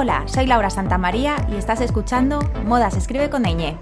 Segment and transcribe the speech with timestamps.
[0.00, 3.76] Hola, soy Laura Santamaría y estás escuchando Moda se escribe con ñ.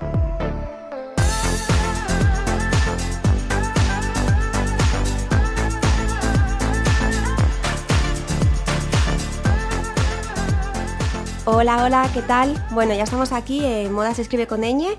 [11.45, 12.55] Hola, hola, ¿qué tal?
[12.71, 14.97] Bueno, ya estamos aquí en Moda se escribe con ñ.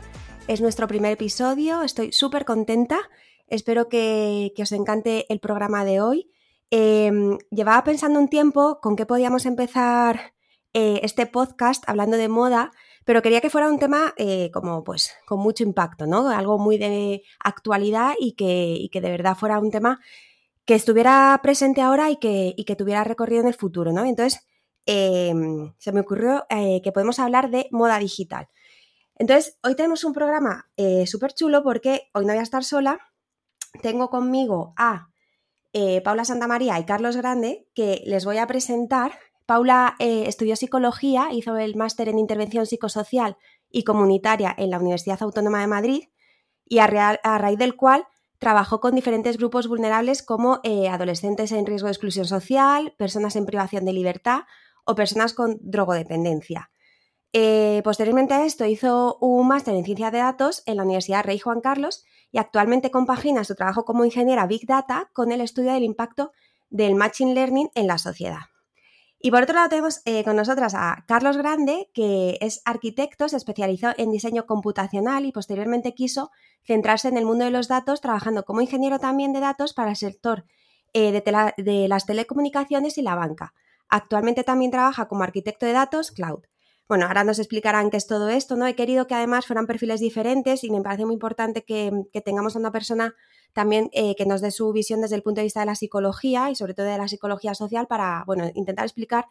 [0.47, 2.99] Es nuestro primer episodio, estoy súper contenta.
[3.47, 6.29] Espero que, os encante el programa de hoy.
[6.69, 10.36] Em, llevaba pensando un tiempo con qué podíamos empezar
[10.79, 12.71] eh, este podcast hablando de moda,
[13.03, 16.29] pero quería que fuera un tema eh, como pues con mucho impacto, ¿no?
[16.29, 19.99] Algo muy de actualidad y que, que de verdad fuera un tema
[20.65, 24.05] que estuviera presente ahora y que, que tuviera recorrido en el futuro, ¿no?
[24.05, 24.45] Entonces,
[24.85, 28.47] em, se me ocurrió eh, que podemos hablar de moda digital.
[29.15, 30.69] Entonces, hoy tenemos un programa
[31.07, 32.99] súper chulo porque hoy no voy a estar sola.
[33.81, 35.09] Tengo conmigo a
[36.03, 41.55] Paula Santamaría y Carlos Grande, que les voy a presentar Paula eh, estudió psicología, hizo
[41.55, 43.37] el máster en intervención psicosocial
[43.71, 46.03] y comunitaria en la Universidad Autónoma de Madrid
[46.65, 48.05] y a, raíz del cual
[48.39, 53.45] trabajó con diferentes grupos vulnerables como eh, adolescentes en riesgo de exclusión social, personas en
[53.45, 54.41] privación de libertad
[54.83, 56.69] o personas con drogodependencia.
[57.31, 61.39] Eh, posteriormente a esto hizo un máster en ciencia de datos en la Universidad Rey
[61.39, 62.03] Juan Carlos
[62.33, 66.33] y actualmente compagina su trabajo como ingeniera Big Data con el estudio del impacto
[66.69, 68.56] del Machine Learning en la sociedad.
[69.19, 73.37] Y por otro lado tenemos eh, con nosotras a Carlos Grande, que es arquitecto, se
[73.37, 76.29] especializó en diseño computacional y posteriormente quiso
[76.63, 79.95] centrarse en el mundo de los datos, trabajando como ingeniero también de datos para el
[79.95, 80.45] sector
[80.93, 83.53] eh, de, de las telecomunicaciones y la banca.
[83.89, 86.43] Actualmente también trabaja como arquitecto de datos cloud.
[86.87, 88.65] Bueno, ahora nos explicarán qué es todo esto, ¿no?
[88.65, 91.91] He querido que además fueran perfiles diferentes y me parece muy importante que,
[92.23, 93.13] tengamos a una persona
[93.51, 96.49] también eh, que nos dé su visión desde el punto de vista de la psicología
[96.49, 99.25] y sobre todo de la psicología social para, bueno, intentar explicar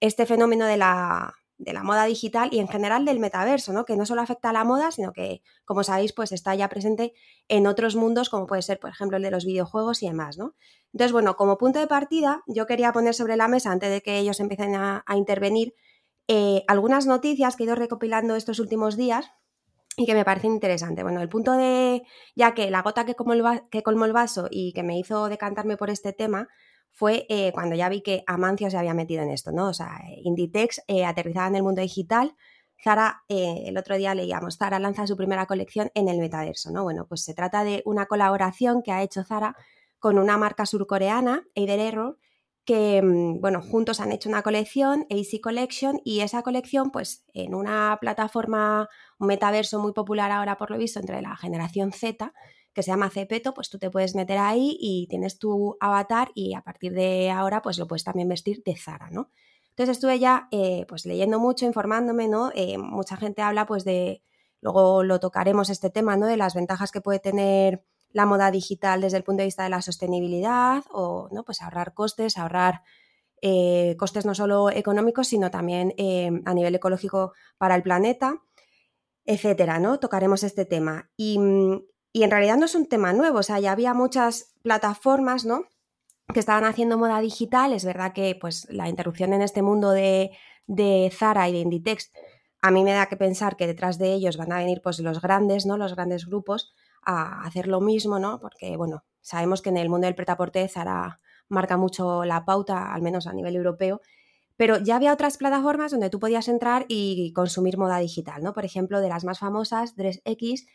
[0.00, 3.84] este fenómeno de la, de la moda digital y en general del metaverso, ¿no?
[3.84, 7.12] Que no solo afecta a la moda, sino que, como sabéis, pues está ya presente
[7.48, 10.54] en otros mundos, como puede ser, por ejemplo, el de los videojuegos y demás, ¿no?
[10.94, 14.18] Entonces, bueno, como punto de partida, yo quería poner sobre la mesa, antes de que
[14.18, 15.74] ellos empiecen a intervenir,
[16.28, 19.30] eh, algunas noticias que he ido recopilando estos últimos días
[19.96, 21.04] y que me parecen interesantes.
[21.04, 22.02] Bueno, el punto de,
[22.34, 26.12] ya que la gota que colmó el, vaso y que me hizo decantarme por este
[26.12, 26.48] tema
[26.90, 29.68] fue eh, cuando ya vi que Amancio se había metido en esto, ¿no?
[29.68, 32.34] O sea, Inditex eh, aterrizada en el mundo digital.
[32.82, 36.82] Zara, el otro día leíamos, Zara lanza su primera colección en el metaverso, ¿no?
[36.82, 39.56] Bueno, pues se trata de una colaboración que ha hecho Zara
[40.00, 42.18] con una marca surcoreana, Eider Error,
[42.64, 47.54] que, mm, bueno, juntos han hecho una colección, AC Collection, y esa colección, pues en
[47.54, 52.32] una plataforma, un metaverso muy popular ahora por lo visto entre la generación Z,
[52.72, 56.54] que se llama Cepeto, pues tú te puedes meter ahí y tienes tu avatar y
[56.54, 59.30] a partir de ahora pues lo puedes también vestir de Zara, ¿no?
[59.70, 62.50] Entonces estuve ya eh, pues leyendo mucho, informándome, ¿no?
[62.54, 64.22] Eh, mucha gente habla pues de,
[64.60, 66.26] luego lo tocaremos este tema, ¿no?
[66.26, 69.70] De las ventajas que puede tener la moda digital desde el punto de vista de
[69.70, 71.44] la sostenibilidad o ¿no?
[71.44, 72.82] pues ahorrar costes, ahorrar
[73.44, 78.40] eh, costes no solo económicos, sino también eh, a nivel ecológico para el planeta,
[79.24, 79.98] etcétera, ¿no?
[79.98, 81.10] Tocaremos este tema.
[81.16, 81.38] Y,
[82.14, 85.64] en realidad no es un tema nuevo, o sea, ya había muchas plataformas, ¿no?
[86.32, 87.72] que estaban haciendo moda digital.
[87.72, 90.30] Es verdad que pues, la interrupción en este mundo de,
[90.66, 92.12] de Zara y de Inditex,
[92.62, 95.20] a mí me da que pensar que detrás de ellos van a venir pues, los
[95.20, 95.76] grandes, ¿no?
[95.76, 98.40] los grandes grupos, a hacer lo mismo, ¿no?
[98.40, 103.02] Porque, bueno, sabemos que en el mundo del pretaporte Zara marca mucho la pauta, al
[103.02, 104.00] menos a nivel europeo,
[104.56, 108.52] pero ya había otras plataformas donde tú podías entrar y consumir moda digital, ¿no?
[108.54, 110.66] Por ejemplo, de las más famosas, DressX,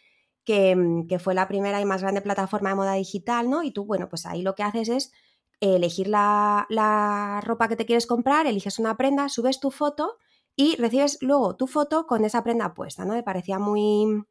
[0.43, 3.63] que, mm, que fue la primera y más grande plataforma de moda digital, ¿no?
[3.63, 5.11] Y tú, bueno, pues ahí lo que haces es
[5.59, 10.17] elegir la, la ropa que te quieres comprar, eliges una prenda, subes tu foto
[10.55, 13.13] y recibes luego tu foto con esa prenda puesta, ¿no?
[13.13, 14.23] Me parecía muy,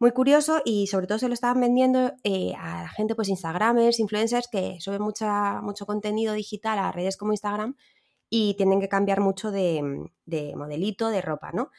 [0.00, 4.48] muy curioso y sobre todo se lo estaban vendiendo eh, a gente, pues Instagramers, influencers
[4.48, 7.76] que suben mucha, mucho contenido digital a redes como Instagram
[8.28, 10.08] y tienen que cambiar mucho de,
[10.56, 11.70] modelito, de ropa, ¿no?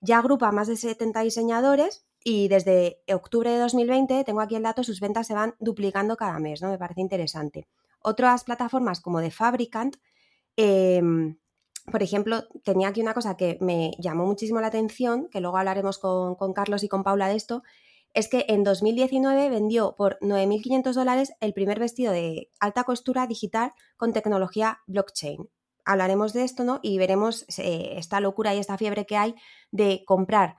[0.00, 4.84] ya agrupa más de 70 diseñadores y desde octubre de 2020, tengo aquí el dato,
[4.84, 6.70] sus ventas se van duplicando cada mes, ¿no?
[6.70, 7.68] Me parece interesante.
[8.00, 9.96] Otras plataformas como The Fabricant,
[10.56, 11.36] em,
[11.90, 15.98] por ejemplo, tenía aquí una cosa que me llamó muchísimo la atención, que luego hablaremos
[15.98, 17.62] con, Carlos y con Paula de esto,
[18.14, 23.72] es que en 2019 vendió por 9.500 dólares el primer vestido de alta costura digital
[23.96, 25.48] con tecnología blockchain.
[25.84, 26.80] Hablaremos de esto, ¿no?
[26.82, 29.34] Y veremos eh, esta locura y esta fiebre que hay
[29.70, 30.56] de comprar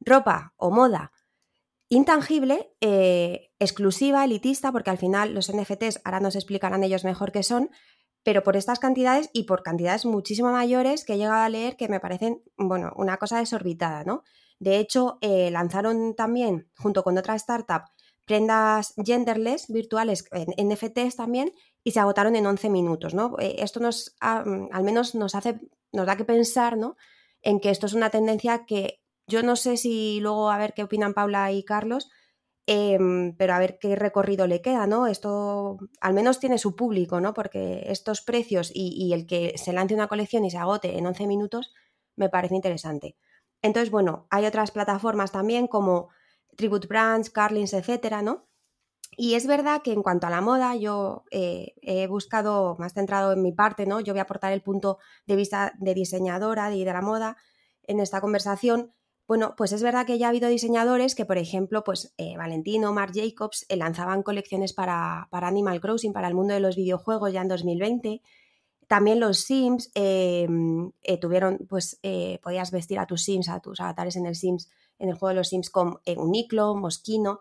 [0.00, 1.12] ropa o moda
[1.92, 7.42] intangible, eh, exclusiva, elitista, porque al final los NFTs, ahora nos explicarán ellos mejor qué
[7.42, 7.68] son,
[8.22, 11.88] pero por estas cantidades y por cantidades muchísimo mayores que he llegado a leer que
[11.88, 14.22] me parecen, bueno, una cosa desorbitada, ¿no?
[14.58, 17.82] De hecho, eh, lanzaron también, junto con otra startup,
[18.26, 21.52] prendas genderless virtuales en NFTs también
[21.82, 23.36] y se agotaron en 11 minutos, ¿no?
[23.40, 25.60] Eh, esto nos, mm, al menos nos hace,
[25.92, 26.96] nos da que pensar, ¿no?
[27.42, 30.84] En que esto es una tendencia que yo no sé si luego a ver qué
[30.84, 32.08] opinan Paula y Carlos,
[32.72, 35.06] em, pero a ver qué recorrido le queda, ¿no?
[35.06, 37.34] Esto al menos tiene su público, ¿no?
[37.34, 41.26] Porque estos precios y, el que se lance una colección y se agote en 11
[41.26, 41.72] minutos
[42.16, 43.16] me parece interesante.
[43.62, 46.08] Entonces, bueno, hay otras plataformas también como
[46.56, 48.48] Tribute Brands, Carlins, etcétera, ¿no?
[49.16, 53.32] Y es verdad que en cuanto a la moda, yo eh, he buscado más centrado
[53.32, 54.00] en mi parte, ¿no?
[54.00, 57.36] Yo voy a aportar el punto de vista de diseñadora y de la moda
[57.82, 58.94] en esta conversación,
[59.26, 62.92] bueno, pues es verdad que ya ha habido diseñadores que, por ejemplo, pues eh, Valentino,
[62.92, 67.42] Marc Jacobs eh, lanzaban colecciones para, Animal Crossing, para el mundo de los videojuegos ya
[67.42, 68.20] en 2020.
[68.88, 70.46] También los Sims eh,
[71.20, 71.98] tuvieron, pues
[72.42, 75.36] podías vestir a tus Sims, a tus avatares en el Sims, en el juego de
[75.36, 77.40] los Sims con Uniclo, Mosquino.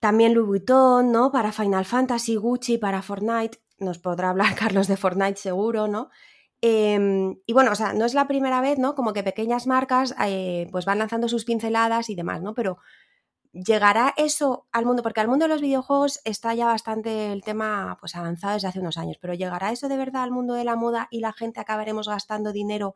[0.00, 1.30] También Louis Vuitton, ¿no?
[1.32, 3.58] Para Final Fantasy, Gucci, para Fortnite.
[3.78, 6.08] Nos podrá hablar Carlos de Fortnite seguro, ¿no?
[6.66, 8.94] Em, y bueno, o sea, no es la primera vez, ¿no?
[8.94, 12.54] Como que pequeñas marcas eh, pues van lanzando sus pinceladas y demás, ¿no?
[12.54, 12.78] Pero
[13.52, 17.98] llegará eso al mundo, porque al mundo de los videojuegos está ya bastante el tema
[18.00, 20.74] pues avanzado desde hace unos años, pero llegará eso de verdad al mundo de la
[20.74, 22.94] moda y la gente acabaremos gastando dinero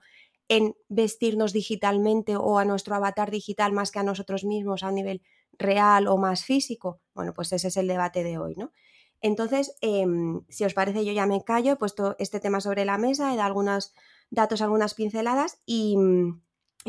[0.49, 4.95] en vestirnos digitalmente o a nuestro avatar digital más que a nosotros mismos a un
[4.95, 5.21] nivel
[5.59, 7.01] real o más físico.
[7.15, 8.73] Bueno, pues ese es el debate de hoy, ¿no?
[9.21, 12.99] Entonces, em, si os parece, yo ya me callo, he puesto este tema sobre la
[12.99, 13.95] mesa, he dado algunos
[14.31, 15.97] datos, algunas pinceladas y,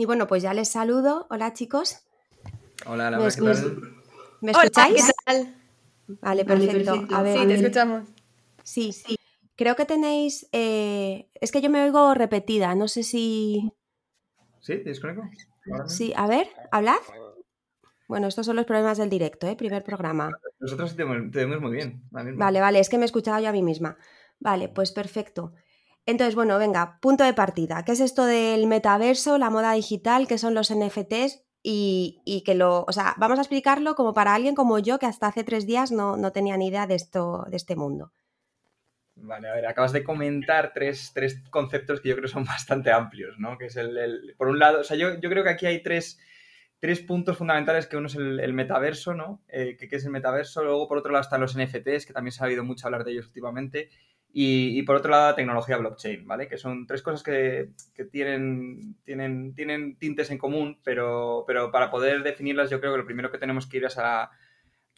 [0.05, 1.27] bueno, pues ya les saludo.
[1.29, 1.97] Hola chicos.
[2.85, 3.81] Hola, Laura, ¿qué tal?
[4.41, 5.05] ¿Me escucháis?
[5.05, 5.55] ¿qué tal?
[6.21, 7.05] Vale, perfecto.
[7.11, 8.09] A ver, sí, te escuchamos.
[8.63, 9.15] Sí, sí.
[9.55, 10.47] Creo que tenéis.
[10.51, 13.73] Eh, es que yo me oigo repetida, no sé si.
[14.61, 14.75] ¿Sí?
[14.77, 15.23] ¿Tienes conmigo?
[15.87, 16.97] Sí, a ver, hablad.
[18.09, 19.55] Bueno, estos son los problemas del directo, ¿eh?
[19.55, 20.31] Primer programa.
[20.59, 22.01] Nosotros te, vemos muy bien.
[22.09, 23.99] Vale, vale, es que me he escuchado yo a mí misma.
[24.39, 25.53] Vale, pues perfecto.
[26.07, 27.85] Entonces, bueno, venga, punto de partida.
[27.85, 30.27] ¿Qué es esto del metaverso, la moda digital?
[30.27, 31.43] ¿Qué son los NFTs?
[31.61, 35.27] Y, que lo, o sea, vamos a explicarlo como para alguien como yo que hasta
[35.27, 38.11] hace tres días no, no tenía ni idea de esto, de este mundo.
[39.17, 41.13] Vale, a ver, acabas de comentar tres,
[41.51, 43.59] conceptos que yo creo son bastante amplios, ¿no?
[43.59, 46.19] Que es el, por un lado, o sea, yo, yo creo que aquí hay tres,
[46.79, 49.41] tres puntos fundamentales, que uno es el, metaverso, ¿no?
[49.47, 50.63] Eh, ¿qué, es el metaverso?
[50.63, 53.11] Luego, por otro lado, están los NFTs, que también se ha oído mucho hablar de
[53.11, 53.89] ellos últimamente.
[54.31, 56.47] Y, por otro lado, la tecnología blockchain, ¿vale?
[56.47, 57.71] Que son tres cosas que,
[58.11, 63.05] tienen, tienen, tienen tintes en común, pero, pero para poder definirlas yo creo que lo
[63.05, 64.29] primero que tenemos que ir es a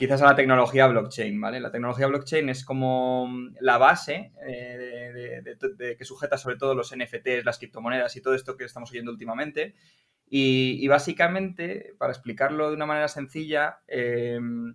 [0.01, 1.59] quizás a la tecnología blockchain, ¿vale?
[1.59, 3.29] La tecnología blockchain es como
[3.59, 5.43] la base eh,
[5.95, 9.75] que sujeta sobre todo los NFTs, las criptomonedas y todo esto que estamos oyendo últimamente.
[10.27, 14.73] Y, básicamente, para explicarlo de una manera sencilla, em,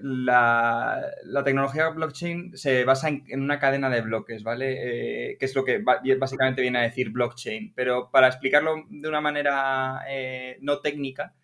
[0.00, 1.12] la,
[1.44, 5.30] tecnología blockchain se basa en, una cadena de bloques, ¿vale?
[5.30, 5.78] Eh, que es lo que
[6.18, 7.72] básicamente viene a decir blockchain.
[7.76, 11.34] Pero para explicarlo de una manera eh, no técnica,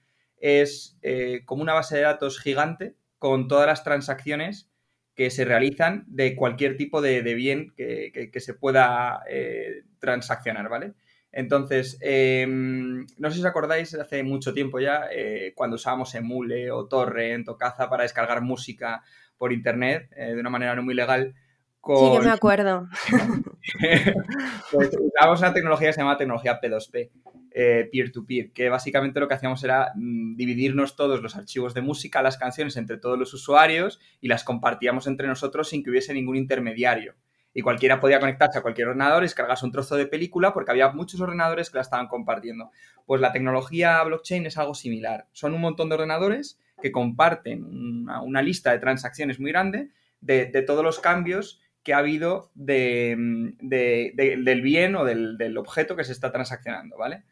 [0.41, 4.69] es eh, como una base de datos gigante con todas las transacciones
[5.15, 9.23] que se realizan de cualquier tipo de, bien que, que, se pueda
[9.99, 10.95] transaccionar, ¿vale?
[11.33, 16.71] Entonces, em, no sé si os acordáis, hace mucho tiempo ya, eh, cuando usábamos Emule
[16.73, 19.03] o Torrent o Caza para descargar música
[19.39, 21.35] por internet eh, de una manera no muy legal.
[21.87, 22.89] Sí, yo me acuerdo.
[24.73, 27.11] pues usábamos una tecnología que se llama tecnología P2P,
[27.53, 32.23] eh, peer-to-peer, que básicamente lo que hacíamos era mm, dividirnos todos los archivos de música,
[32.23, 36.37] las canciones entre todos los usuarios y las compartíamos entre nosotros sin que hubiese ningún
[36.37, 37.15] intermediario
[37.53, 40.91] y cualquiera podía conectarse a cualquier ordenador y descargarse un trozo de película porque había
[40.91, 42.71] muchos ordenadores que la estaban compartiendo.
[43.07, 45.27] Pues la tecnología blockchain es algo similar.
[45.33, 50.85] Son un montón de ordenadores que comparten una, lista de transacciones muy grande de, todos
[50.85, 53.55] los cambios que ha habido del
[54.63, 57.25] bien o del, objeto que se está transaccionando, ¿vale?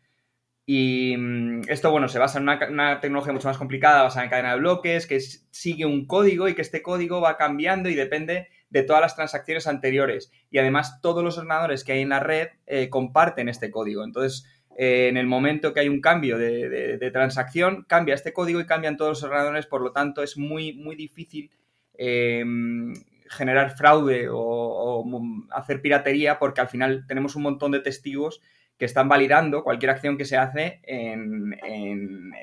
[0.70, 4.52] Y mm, esto, bueno, se basa en una, tecnología mucho más complicada, basada en cadena
[4.52, 8.82] de bloques, que sigue un código y que este código va cambiando y depende de
[8.82, 10.30] todas las transacciones anteriores.
[10.50, 14.04] Y además, todos los ordenadores que hay en la red eh, comparten este código.
[14.04, 14.44] Entonces,
[14.76, 18.96] eh, en el momento que hay un cambio de, transacción, cambia este código y cambian
[18.96, 21.50] todos los ordenadores, por lo tanto, es muy, muy difícil
[21.94, 22.92] em,
[23.30, 25.04] generar fraude o,
[25.50, 28.40] hacer piratería porque al final tenemos un montón de testigos
[28.78, 31.54] que están validando cualquier acción que se hace en,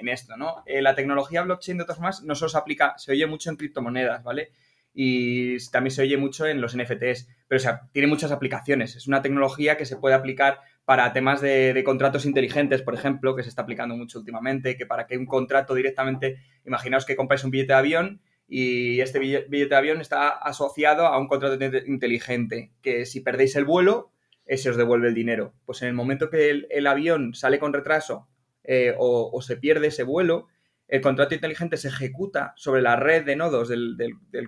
[0.08, 0.64] esto, ¿no?
[0.66, 3.56] Eh, la tecnología blockchain, de todas formas, no solo se aplica, se oye mucho en
[3.56, 4.52] criptomonedas, ¿vale?
[4.94, 8.96] Y también se oye mucho en los NFTs, pero o sea, tiene muchas aplicaciones.
[8.96, 13.44] Es una tecnología que se puede aplicar para temas de, contratos inteligentes, por ejemplo, que
[13.44, 17.52] se está aplicando mucho últimamente, que para que un contrato directamente, imaginaos que compráis un
[17.52, 23.06] billete de avión y este billete de avión está asociado a un contrato inteligente, que
[23.06, 24.12] si perdéis el vuelo,
[24.48, 25.54] se os devuelve el dinero.
[25.66, 28.28] Pues en el momento que el, avión sale con retraso
[28.64, 30.48] eh, o, se pierde ese vuelo,
[30.88, 33.98] el contrato inteligente se ejecuta sobre la red de nodos del,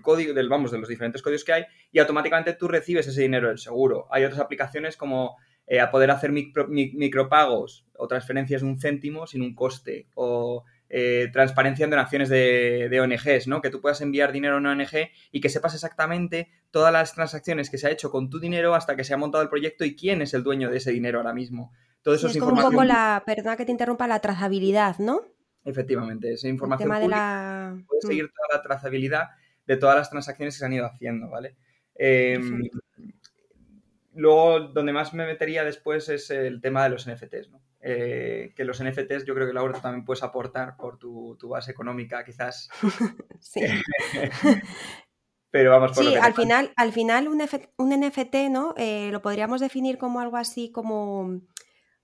[0.04, 3.48] código, del, vamos, de los diferentes códigos que hay, y automáticamente tú recibes ese dinero
[3.48, 4.08] del seguro.
[4.12, 9.42] Hay otras aplicaciones como eh, a poder hacer micropagos o transferencias de un céntimo sin
[9.42, 10.08] un coste,
[10.90, 13.62] eh, transparencia en donaciones de, ONGs, ¿no?
[13.62, 17.70] Que tú puedas enviar dinero a una ONG y que sepas exactamente todas las transacciones
[17.70, 19.96] que se ha hecho con tu dinero hasta que se ha montado el proyecto y
[19.96, 21.74] quién es el dueño de ese dinero ahora mismo.
[22.02, 25.22] Todo eso es, como un poco la, perdona que te interrumpa, la trazabilidad, ¿no?
[25.66, 28.30] Efectivamente, esa información de puede seguir mm.
[28.30, 29.30] toda la trazabilidad
[29.66, 31.58] de todas las transacciones que se han ido haciendo, ¿vale?
[31.96, 32.70] Em,
[34.14, 37.62] luego, donde más me metería después es el tema de los NFTs, ¿no?
[37.90, 42.26] Eh, que los NFTs yo creo que Laura también puedes aportar por tu, base económica
[42.26, 42.70] quizás.
[43.40, 43.62] sí.
[45.52, 48.74] Pero vamos por Sí, al final, al final un, NFT, ¿no?
[48.76, 51.40] Eh, lo podríamos definir como algo así como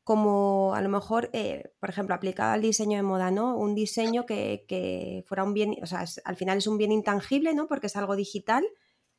[0.05, 3.57] como a lo mejor, eh, por ejemplo, aplicado al diseño de moda, ¿no?
[3.57, 7.53] Un diseño que, que fuera un bien, o sea, al final es un bien intangible,
[7.53, 7.67] ¿no?
[7.67, 8.63] Porque es algo digital,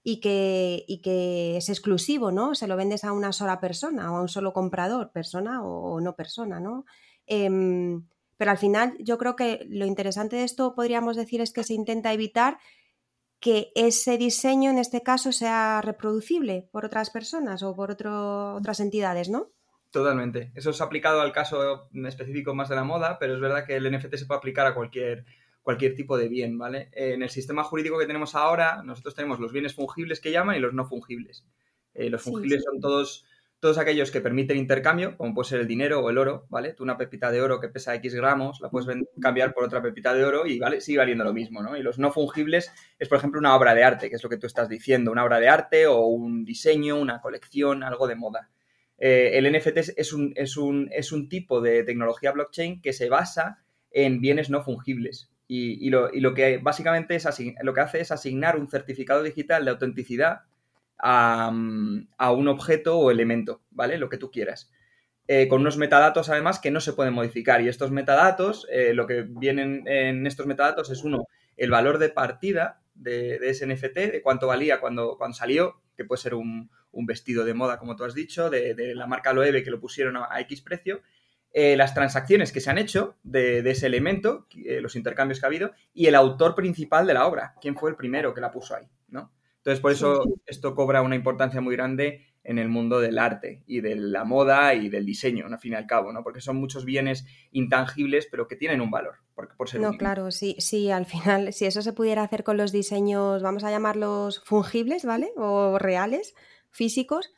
[0.07, 2.55] y que, y que es exclusivo, ¿no?
[2.55, 6.15] Se lo vendes a una sola persona o a un solo comprador, persona o, no
[6.15, 6.85] persona, ¿no?
[7.27, 8.07] Em,
[8.37, 11.73] pero al final yo creo que lo interesante de esto podríamos decir es que se
[11.73, 12.59] intenta evitar
[13.41, 19.31] que ese diseño en este caso sea reproducible por otras personas o por otras entidades,
[19.31, 19.53] ¿no?
[19.91, 20.53] Totalmente.
[20.55, 23.91] Eso es aplicado al caso específico más de la moda, pero es verdad que el
[23.91, 25.25] NFT se puede aplicar a cualquier
[25.65, 26.91] cualquier tipo de bien, ¿vale?
[26.93, 30.61] En el sistema jurídico que tenemos ahora, nosotros tenemos los bienes fungibles que llaman y
[30.61, 31.47] los no fungibles.
[31.95, 33.25] Eh, los fungibles son todos,
[33.61, 36.75] todos aquellos que permiten intercambio, como puede ser el dinero o el oro, ¿vale?
[36.75, 40.13] Tú una pepita de oro que pesa X gramos, la puedes cambiar por otra pepita
[40.13, 40.83] de oro y ¿vale?
[40.83, 41.79] sigue valiendo lo mismo, ¿no?
[41.79, 44.37] Y los no fungibles es, por ejemplo, una obra de arte, que es lo que
[44.37, 48.51] tú estás diciendo, una obra de arte o un diseño, una colección, algo de moda.
[48.99, 53.09] Eh, el NFT es un, es, un, es un tipo de tecnología blockchain que se
[53.09, 55.31] basa en bienes no fungibles.
[55.47, 57.27] Y, lo, que básicamente es
[57.63, 60.43] lo que hace es asignar un certificado digital de autenticidad
[60.99, 63.99] a, un objeto o elemento, ¿vale?
[63.99, 64.71] Lo que tú quieras.
[65.27, 67.61] Eh, con unos metadatos además que no se pueden modificar.
[67.61, 72.09] Y estos metadatos, eh, lo que vienen en estos metadatos es uno, el valor de
[72.09, 77.45] partida de, ese NFT, de cuánto valía cuando, cuando salió, que puede ser un, vestido
[77.45, 80.63] de moda, como tú has dicho, de, la marca Loewe que lo pusieron a X
[80.63, 81.03] precio,
[81.57, 85.49] eh, las transacciones que se han hecho de, ese elemento, eh, los intercambios que ha
[85.49, 88.75] habido, y el autor principal de la obra, quién fue el primero que la puso
[88.75, 89.33] ahí, ¿no?
[89.59, 93.81] Entonces, por eso esto cobra una importancia muy grande en el mundo del arte y
[93.81, 96.25] de la moda y del diseño, al fin y al cabo, ¿no?
[96.25, 99.15] Porque son muchos bienes intangibles, pero que tienen un valor.
[99.37, 102.57] Porque por ser no, claro, sí, sí, al final, si eso se pudiera hacer con
[102.57, 105.31] los diseños, vamos a llamarlos fungibles, ¿vale?
[105.37, 106.35] O reales,
[106.71, 107.33] físicos,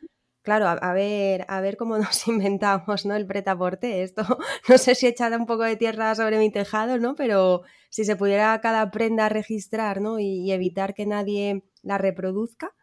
[0.47, 3.17] Claro, a, ver, a ver cómo nos inventamos, ¿no?
[3.17, 4.05] El pretaporte.
[4.05, 4.23] Esto
[4.69, 7.17] no sé si echada un poco de tierra sobre mi tejado, ¿no?
[7.17, 10.21] Pero si se pudiera cada prenda registrar, ¿no?
[10.21, 12.77] Y, evitar que nadie la reproduzca,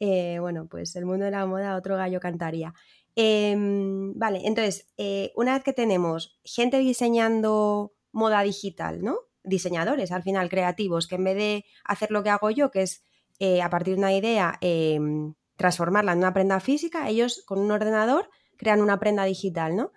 [0.00, 2.72] eh, bueno, pues el mundo de la moda otro gallo cantaría.
[3.14, 9.18] Em, vale, entonces, eh, una vez que tenemos gente diseñando moda digital, ¿no?
[9.44, 13.04] Diseñadores, al final, creativos, que en vez de hacer lo que hago yo, que es
[13.38, 17.70] eh, a partir de una idea em, transformarla en una prenda física, ellos con un
[17.70, 19.92] ordenador crean una prenda digital, ¿no?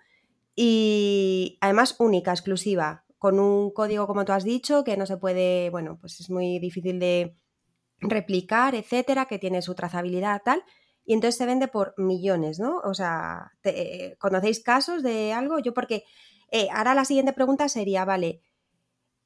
[0.54, 5.70] Y además única, exclusiva, con un código, como tú has dicho, que no se puede,
[5.70, 7.36] bueno, pues es muy difícil de
[8.00, 10.62] replicar, etcétera, que tiene su trazabilidad, tal.
[11.04, 12.78] Y entonces se vende por millones, ¿no?
[12.78, 13.52] O sea,
[14.18, 15.58] ¿conocéis casos de algo?
[15.58, 16.04] Yo porque
[16.50, 18.42] eh, ahora la siguiente pregunta sería, vale,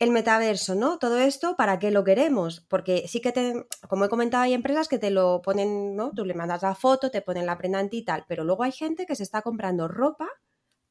[0.00, 0.98] el metaverso, ¿no?
[0.98, 2.62] Todo esto, ¿para qué lo queremos?
[2.68, 6.10] Porque sí que te, como he comentado, hay empresas que te lo ponen, ¿no?
[6.12, 9.04] Tú le mandas la foto, te ponen la prenda y tal, pero luego hay gente
[9.04, 10.26] que se está comprando ropa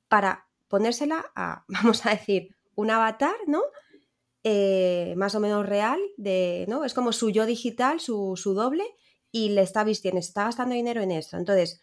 [0.07, 3.63] para ponérsela a, vamos a decir, un avatar, ¿no?
[4.43, 6.85] Eh, más o menos real, de, ¿no?
[6.85, 8.85] Es como su yo digital, su, su doble,
[9.31, 11.35] y le está vistiendo, está gastando dinero en esto.
[11.35, 11.81] Entonces,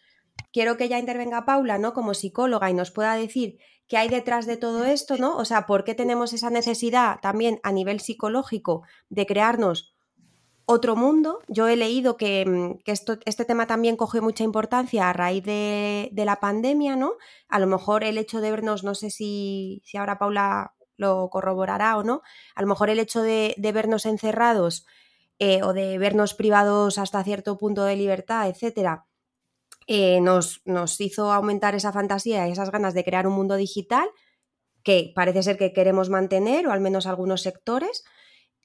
[0.53, 1.93] quiero que ya intervenga Paula, ¿no?
[1.93, 5.37] Como psicóloga y nos pueda decir qué hay detrás de todo esto, ¿no?
[5.37, 9.95] O sea, ¿por qué tenemos esa necesidad también a nivel psicológico de crearnos
[10.65, 11.39] otro mundo?
[11.47, 16.11] Yo he leído que, mm, esto, este tema también cogió mucha importancia a raíz de,
[16.13, 17.13] la pandemia, ¿no?
[17.47, 21.97] A lo mejor el hecho de vernos, no sé si, si ahora Paula lo corroborará
[21.97, 22.21] o no,
[22.55, 24.85] a lo mejor el hecho de, vernos encerrados
[25.39, 29.05] eh, o de vernos privados hasta cierto punto de libertad, etcétera,
[29.87, 34.07] eh, nos, nos, hizo aumentar esa fantasía y esas ganas de crear un mundo digital
[34.83, 38.03] que parece ser que queremos mantener, o al menos algunos sectores.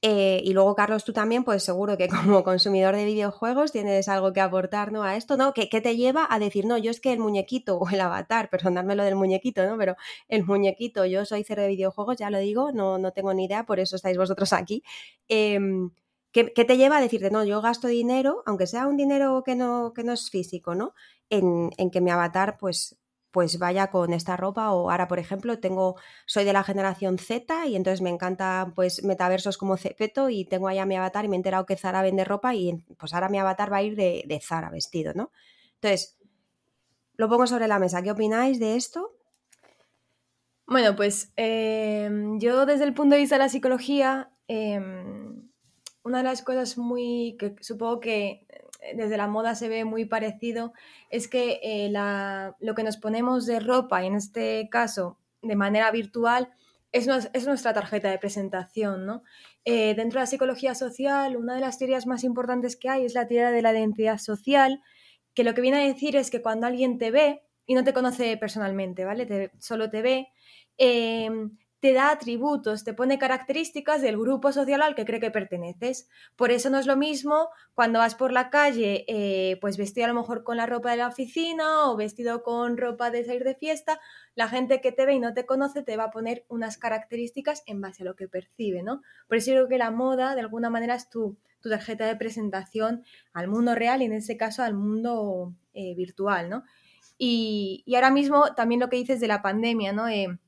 [0.04, 4.32] Eh, y luego, Carlos, tú también, pues seguro que como consumidor de videojuegos tienes algo
[4.32, 5.04] que aportar ¿no?
[5.04, 5.52] a esto, ¿no?
[5.54, 8.96] ¿Qué, te lleva a decir, no, yo es que el muñequito o el avatar, perdonadme
[8.96, 9.78] lo del muñequito, ¿no?
[9.78, 9.96] Pero
[10.28, 13.64] el muñequito, yo soy cero de videojuegos, ya lo digo, no, no tengo ni idea,
[13.64, 14.82] por eso estáis vosotros aquí.
[15.28, 15.90] Em,
[16.32, 19.92] ¿qué, te lleva a decirte, no, yo gasto dinero, aunque sea un dinero que no,
[19.94, 20.94] que no es físico, ¿no?
[21.30, 22.98] En, en que mi avatar, pues,
[23.30, 25.96] pues vaya con esta ropa o ahora por ejemplo tengo
[26.26, 30.68] soy de la generación Z y entonces me encanta pues metaversos como Cepeto y tengo
[30.68, 33.38] allá mi avatar y me he enterado que Zara vende ropa y pues ahora mi
[33.38, 35.32] avatar va a ir de, de Zara vestido, ¿no?
[35.76, 36.18] Entonces,
[37.16, 38.02] lo pongo sobre la mesa.
[38.02, 39.12] ¿Qué opináis de esto?
[40.66, 45.21] Bueno, pues em, yo desde el punto de vista de la psicología, em,
[46.04, 48.46] una de las cosas muy que supongo que
[48.94, 50.72] desde la moda se ve muy parecido,
[51.10, 51.92] es que eh,
[52.60, 56.50] lo que nos ponemos de ropa, y en este caso de manera virtual,
[56.92, 57.06] es,
[57.46, 59.06] nuestra tarjeta de presentación.
[59.06, 59.22] ¿no?
[59.64, 63.14] Eh, dentro de la psicología social, una de las teorías más importantes que hay es
[63.14, 64.82] la teoría de la identidad social,
[65.34, 67.94] que lo que viene a decir es que cuando alguien te ve y no te
[67.94, 69.50] conoce personalmente, ¿vale?
[69.58, 70.28] solo te ve,
[70.76, 71.30] eh,
[71.82, 76.08] te da atributos, te pone características del grupo social al que cree que perteneces.
[76.36, 80.08] Por eso no es lo mismo cuando vas por la calle, eh, pues vestido a
[80.08, 83.56] lo mejor con la ropa de la oficina o vestido con ropa de salir de
[83.56, 83.98] fiesta,
[84.36, 87.64] la gente que te ve y no te conoce te va a poner unas características
[87.66, 89.02] en base a lo que percibe, ¿no?
[89.26, 92.14] Por eso yo creo que la moda, de alguna manera, es tu, tu tarjeta de
[92.14, 96.62] presentación al mundo real y en ese caso al mundo eh, virtual, ¿no?
[97.18, 100.06] Y, ahora mismo también lo que dices de la pandemia, ¿no?
[100.06, 100.38] Eh,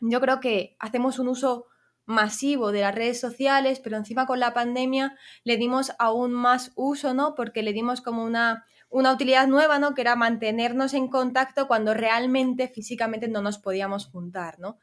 [0.00, 1.66] yo creo que hacemos un uso
[2.08, 7.12] masivo de las redes sociales, pero encima con la pandemia le dimos aún más uso,
[7.12, 7.34] ¿no?
[7.34, 9.94] Porque le dimos como una, una utilidad nueva, ¿no?
[9.94, 14.78] Que era mantenernos en contacto cuando realmente físicamente no nos podíamos juntar, ¿no?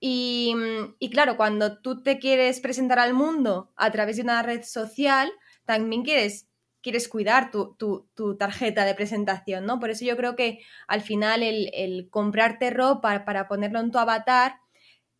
[0.00, 0.54] Y,
[0.98, 5.30] y, claro, cuando tú te quieres presentar al mundo a través de una red social,
[5.64, 6.49] también quieres,
[6.82, 9.78] quieres cuidar tu, tu, tarjeta de presentación, ¿no?
[9.80, 13.98] Por eso yo creo que al final el, el comprarte ropa para ponerlo en tu
[13.98, 14.60] avatar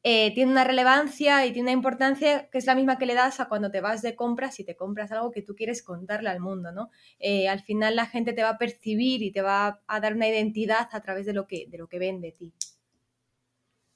[0.02, 3.38] eh, tiene una relevancia y tiene una importancia que es la misma que le das
[3.38, 6.40] a cuando te vas de compras y te compras algo que tú quieres contarle al
[6.40, 6.90] mundo, ¿no?
[7.18, 10.26] Eh, al final la gente te va a percibir y te va a dar una
[10.26, 12.54] identidad a través de lo que, de lo que ven de ti.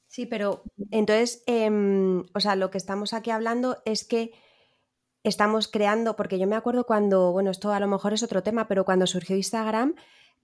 [0.07, 4.33] Sí, pero entonces, em, o sea, lo que estamos aquí hablando es que
[5.25, 8.69] estamos creando, porque yo me acuerdo cuando, bueno, esto a lo mejor es otro tema,
[8.69, 9.95] pero cuando surgió Instagram,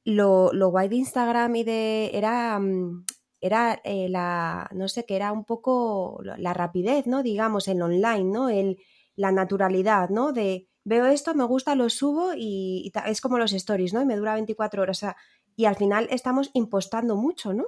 [0.05, 3.05] lo, lo guay de Instagram y de era mm,
[3.41, 7.23] era eh, la, no sé, que era un poco la rapidez, ¿no?
[7.23, 8.49] Digamos, el online, ¿no?
[8.51, 8.79] El,
[9.17, 10.33] la naturalidad, ¿no?
[10.33, 14.03] De veo esto, me gusta, lo subo y, es como los stories, ¿no?
[14.03, 14.99] Y me dura 24 horas.
[14.99, 15.17] O sea,
[15.57, 17.65] y al final estamos impostando mucho, ¿no?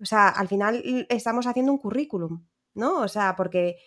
[0.00, 3.00] O sea, al final estamos haciendo un currículum, ¿no?
[3.00, 3.78] O sea, porque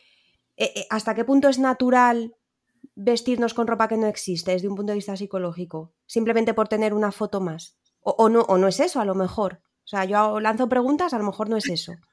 [0.89, 2.35] ¿hasta qué punto es natural
[2.95, 5.93] vestirnos con ropa que no existe desde un punto de vista psicológico?
[6.05, 7.77] Simplemente por tener una foto más.
[8.01, 9.61] O, no, o no es eso, a lo mejor.
[9.83, 11.93] O sea, yo lanzo preguntas, a lo mejor no es eso.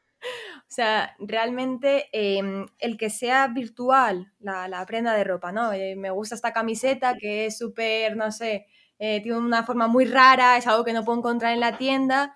[0.66, 5.72] O sea, realmente em, el que sea virtual la, prenda de ropa, ¿no?
[5.72, 8.66] Eh, me gusta esta camiseta que es súper, no sé,
[8.98, 12.35] eh, tiene una forma muy rara, es algo que no puedo encontrar en la tienda.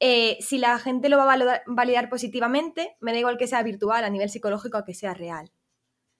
[0.00, 4.04] Eh, si la gente lo va a validar, positivamente, me da igual que sea virtual
[4.04, 5.50] a nivel psicológico a que sea real.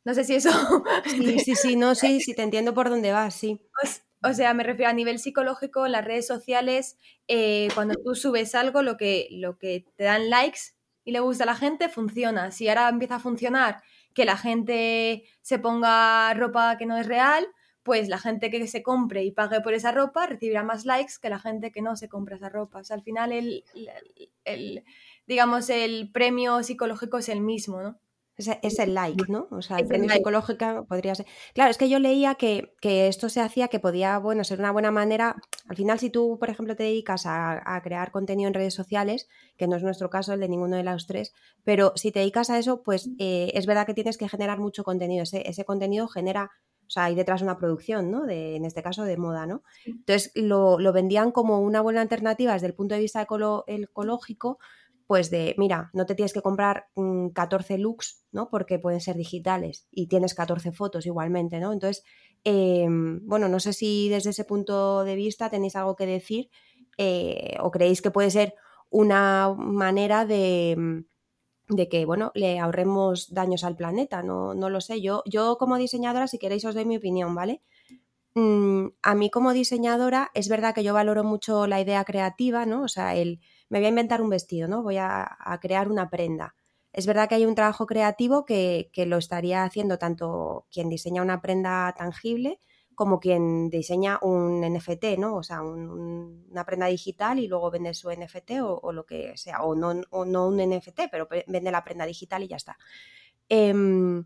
[0.04, 0.50] No sé si eso.
[1.06, 3.60] Sí, sí, sí, no, sí, sí, te entiendo por dónde vas, sí.
[3.80, 8.54] Pues, o sea, me refiero a nivel psicológico, las redes sociales, eh, cuando tú subes
[8.54, 10.60] algo, lo que, lo que te dan likes
[11.04, 12.50] y le gusta a la gente, funciona.
[12.50, 13.82] Si ahora empieza a funcionar
[14.14, 17.46] que la gente se ponga ropa que no es real,
[17.86, 21.30] pues la gente que se compre y pague por esa ropa recibirá más likes que
[21.30, 22.80] la gente que no se compra esa ropa.
[22.80, 23.64] O sea, al final el,
[24.44, 24.84] el
[25.28, 28.00] digamos, el premio psicológico es el mismo, ¿no?
[28.36, 29.48] Es, el like, ¿no?
[29.50, 31.24] O sea, el premio psicológico podría ser.
[31.54, 34.90] Claro, es que yo leía que, esto se hacía que podía, bueno, ser una buena
[34.90, 35.36] manera.
[35.68, 39.68] Al final, si tú, por ejemplo, te dedicas a, crear contenido en redes sociales, que
[39.68, 41.32] no es nuestro caso, el de ninguno de los tres,
[41.64, 44.84] pero si te dedicas a eso, pues eh, es verdad que tienes que generar mucho
[44.84, 45.22] contenido.
[45.22, 46.50] Ese, ese contenido genera
[46.86, 48.24] o sea, hay detrás una producción, ¿no?
[48.24, 49.62] De, en este caso de moda, ¿no?
[49.84, 54.58] Entonces lo, vendían como una buena alternativa desde el punto de vista ecológico,
[55.06, 56.86] pues de, mira, no te tienes que comprar
[57.34, 58.48] 14 mm, looks, ¿no?
[58.50, 61.72] Porque pueden ser digitales y tienes 14 fotos igualmente, ¿no?
[61.72, 62.04] Entonces,
[62.44, 66.50] em, bueno, no sé si desde ese punto de vista tenéis algo que decir
[66.98, 68.54] eh, o creéis que puede ser
[68.90, 71.04] una manera de,
[71.68, 75.00] de que, bueno, le ahorremos daños al planeta, no, no lo sé.
[75.00, 77.62] Yo, yo como diseñadora, si queréis os doy mi opinión, ¿vale?
[78.34, 82.82] Mm, a mí como diseñadora es verdad que yo valoro mucho la idea creativa, ¿no?
[82.82, 84.82] O sea, el, me voy a inventar un vestido, ¿no?
[84.82, 86.54] Voy a, crear una prenda.
[86.92, 91.22] Es verdad que hay un trabajo creativo que, que, lo estaría haciendo tanto quien diseña
[91.22, 92.60] una prenda tangible
[92.96, 95.36] como quien diseña un NFT, ¿no?
[95.36, 99.74] O sea, una prenda digital y luego vende su NFT o, lo que sea, o
[99.74, 102.78] no, no, un NFT, pero vende la prenda digital y ya está.
[103.50, 104.24] Em,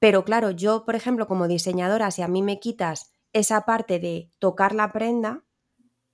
[0.00, 4.30] pero claro, yo, por ejemplo, como diseñadora, si a mí me quitas esa parte de
[4.40, 5.44] tocar la prenda,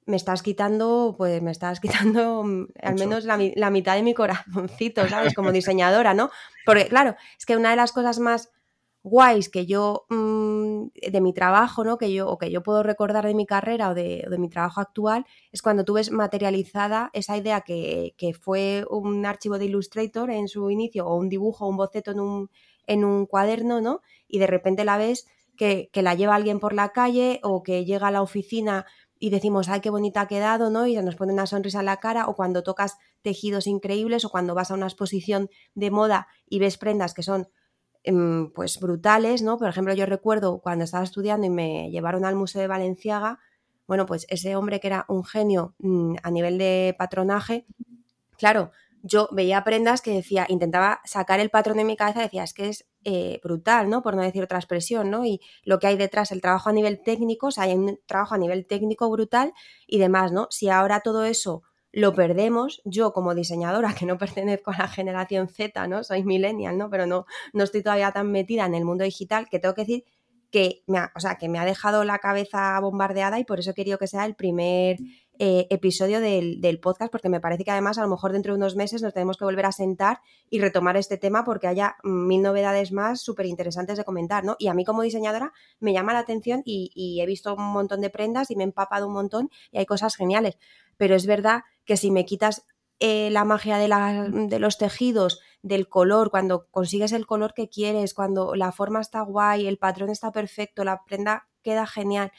[0.05, 4.13] me estás quitando, pues me estás quitando mm, al menos la, la, mitad de mi
[4.13, 5.33] corazoncito, ¿sabes?
[5.33, 6.31] Como diseñadora, ¿no?
[6.67, 8.51] Porque claro, es que una de las cosas más
[9.03, 11.99] guays que yo mm, de mi trabajo, ¿no?
[11.99, 15.27] Que yo, o que yo puedo recordar de mi carrera o de, mi trabajo actual,
[15.53, 20.71] es cuando tú ves materializada esa idea que, fue un archivo de Illustrator en su
[20.71, 22.51] inicio, o un dibujo, un boceto en un,
[22.87, 24.01] en un cuaderno, ¿no?
[24.27, 27.85] Y de repente la ves que, que, la lleva alguien por la calle o que
[27.85, 28.87] llega a la oficina
[29.19, 30.87] y decimos, ay, qué bonita ha quedado, ¿no?
[30.87, 34.55] Y nos pone una sonrisa en la cara, o cuando tocas tejidos increíbles, o cuando
[34.55, 37.49] vas a una exposición de moda y ves prendas que son
[38.55, 39.59] pues brutales, ¿no?
[39.59, 43.39] Por ejemplo, yo recuerdo cuando estaba estudiando y me llevaron al Museo de Valenciaga,
[43.87, 47.67] bueno, pues ese hombre que era un genio mm, a nivel de patronaje,
[48.37, 48.71] claro,
[49.03, 52.69] yo veía prendas que decía, intentaba sacar el patrón de mi cabeza, decía, es que
[52.69, 54.03] es eh, brutal, ¿no?
[54.03, 55.25] Por no decir otra expresión, ¿no?
[55.25, 58.35] Y lo que hay detrás, el trabajo a nivel técnico, o sea, hay un trabajo
[58.35, 59.53] a nivel técnico brutal
[59.87, 60.49] y demás, ¿no?
[60.51, 62.81] Si ahora todo eso lo perdemos.
[62.85, 66.05] Yo como diseñadora, que no pertenezco a la generación Z, ¿no?
[66.05, 66.91] Soy millennial, ¿no?
[66.91, 70.05] Pero no, no estoy todavía tan metida en el mundo digital que tengo que decir
[70.51, 73.73] que me ha, o sea, que me ha dejado la cabeza bombardeada y por eso
[73.73, 74.97] he querido que sea el primer
[75.39, 78.57] eh, episodio del, del, podcast, porque me parece que además a lo mejor dentro de
[78.57, 80.21] unos meses nos tenemos que volver a sentar
[80.51, 84.57] y retomar este tema porque haya mil novedades más súper interesantes de comentar, ¿no?
[84.59, 88.01] Y a mí como diseñadora me llama la atención y, y he visto un montón
[88.01, 90.59] de prendas y me he empapado un montón y hay cosas geniales,
[90.99, 92.67] pero es verdad que si me quitas
[93.01, 93.89] eh, la magia de,
[94.49, 99.23] de, los tejidos, del color, cuando consigues el color que quieres, cuando la forma está
[99.23, 102.33] guay, el patrón está perfecto, la prenda queda genial,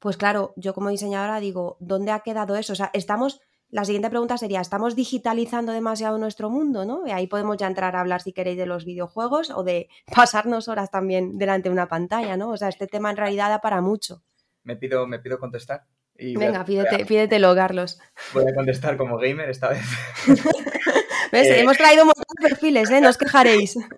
[0.00, 2.72] pues claro, yo como diseñadora digo, ¿dónde ha quedado eso?
[2.72, 6.86] O sea, estamos, la siguiente pregunta sería, ¿estamos digitalizando demasiado nuestro mundo?
[6.86, 7.06] ¿no?
[7.06, 10.68] Y ahí podemos ya entrar a hablar, si queréis, de los videojuegos o de pasarnos
[10.68, 12.48] horas también delante de una pantalla, ¿no?
[12.48, 14.22] O sea, este tema en realidad da para mucho.
[14.62, 15.84] Me pido, me pido contestar.
[16.20, 17.98] Venga, pídete, pídetelo, Carlos.
[18.34, 19.84] Voy a contestar como gamer esta vez.
[21.32, 21.48] ¿Ves?
[21.48, 23.00] Eh, Hemos traído un montón de perfiles, ¿eh?
[23.00, 23.76] No os quejaréis.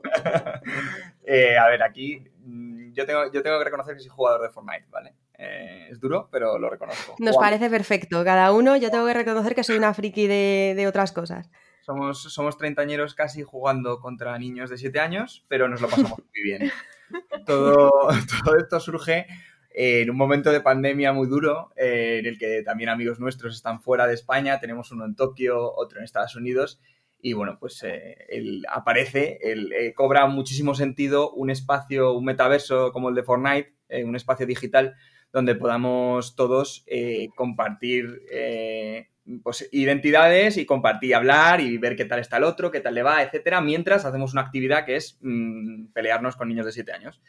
[1.24, 4.50] Eh, a ver, aquí mm, yo tengo, yo tengo que reconocer que soy jugador de
[4.50, 5.14] Fortnite, ¿vale?
[5.38, 7.14] Eh, es duro, pero lo reconozco.
[7.20, 8.24] Nos parece perfecto.
[8.24, 11.48] Cada uno, yo tengo que reconocer que soy una friki de, otras cosas.
[11.80, 16.42] Somos, somos treintañeros casi jugando contra niños de 7 años, pero nos lo pasamos muy
[16.42, 16.72] bien.
[17.46, 18.08] Todo,
[18.44, 19.26] todo esto surge
[19.74, 23.80] en un momento de pandemia muy duro, eh, en el que también amigos nuestros están
[23.80, 26.80] fuera de España, tenemos uno en Tokio, otro en Estados Unidos,
[27.20, 28.16] y bueno, pues eh,
[28.68, 34.46] aparece, eh, cobra muchísimo sentido un espacio, un metaverso como el de Fortnite, un espacio
[34.46, 34.94] digital
[35.32, 36.84] donde podamos todos
[37.36, 38.22] compartir
[39.42, 43.02] pues, identidades y compartir, hablar y ver qué tal está el otro, qué tal le
[43.02, 47.20] va, etcétera, mientras hacemos una actividad que es mm, pelearnos con niños de 7 años.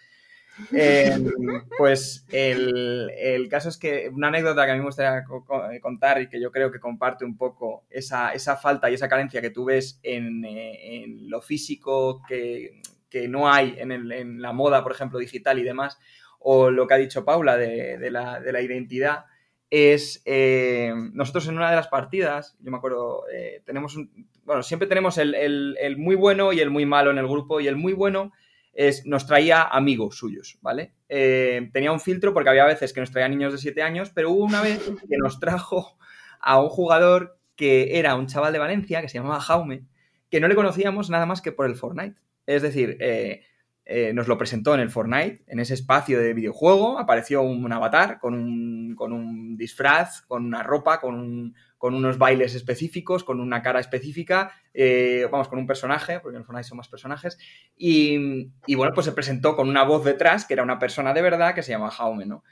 [0.72, 1.32] Em,
[1.78, 6.30] pues el, caso es que una anécdota que a mí me gustaría eh, contar y
[6.30, 10.00] que yo creo que comparte un poco esa, falta y esa carencia que tú ves
[10.04, 12.82] en, eh, lo físico que,
[13.30, 16.00] no hay en, la moda, por ejemplo, digital y demás,
[16.40, 19.26] o lo que ha dicho Paula de, la, identidad,
[19.70, 23.24] es eh, nosotros en una de las partidas, yo me acuerdo,
[23.66, 25.36] tenemos un, bueno, siempre tenemos el,
[25.80, 28.32] el muy bueno y el muy malo en el grupo y el muy bueno
[28.74, 30.94] es, nos traía amigos suyos, ¿vale?
[31.08, 34.32] Eh, tenía un filtro porque había veces que nos traía niños de 7 años, pero
[34.32, 35.98] hubo una vez que nos trajo
[36.40, 39.86] a un jugador que era un chaval de Valencia, que se llamaba Jaume,
[40.30, 42.20] que no le conocíamos nada más que por el Fortnite.
[42.48, 43.44] Es decir, eh,
[43.86, 48.18] eh, nos lo presentó en el Fortnite, en ese espacio de videojuego, apareció un, avatar
[48.20, 53.62] con un, con un, disfraz, con una ropa, con, con, unos bailes específicos, con una
[53.62, 57.38] cara específica, eh, vamos, con un personaje, porque en el Fortnite son más personajes,
[57.76, 61.22] y, y, bueno, pues se presentó con una voz detrás, que era una persona de
[61.22, 62.44] verdad, que se llama Jaume, ¿no?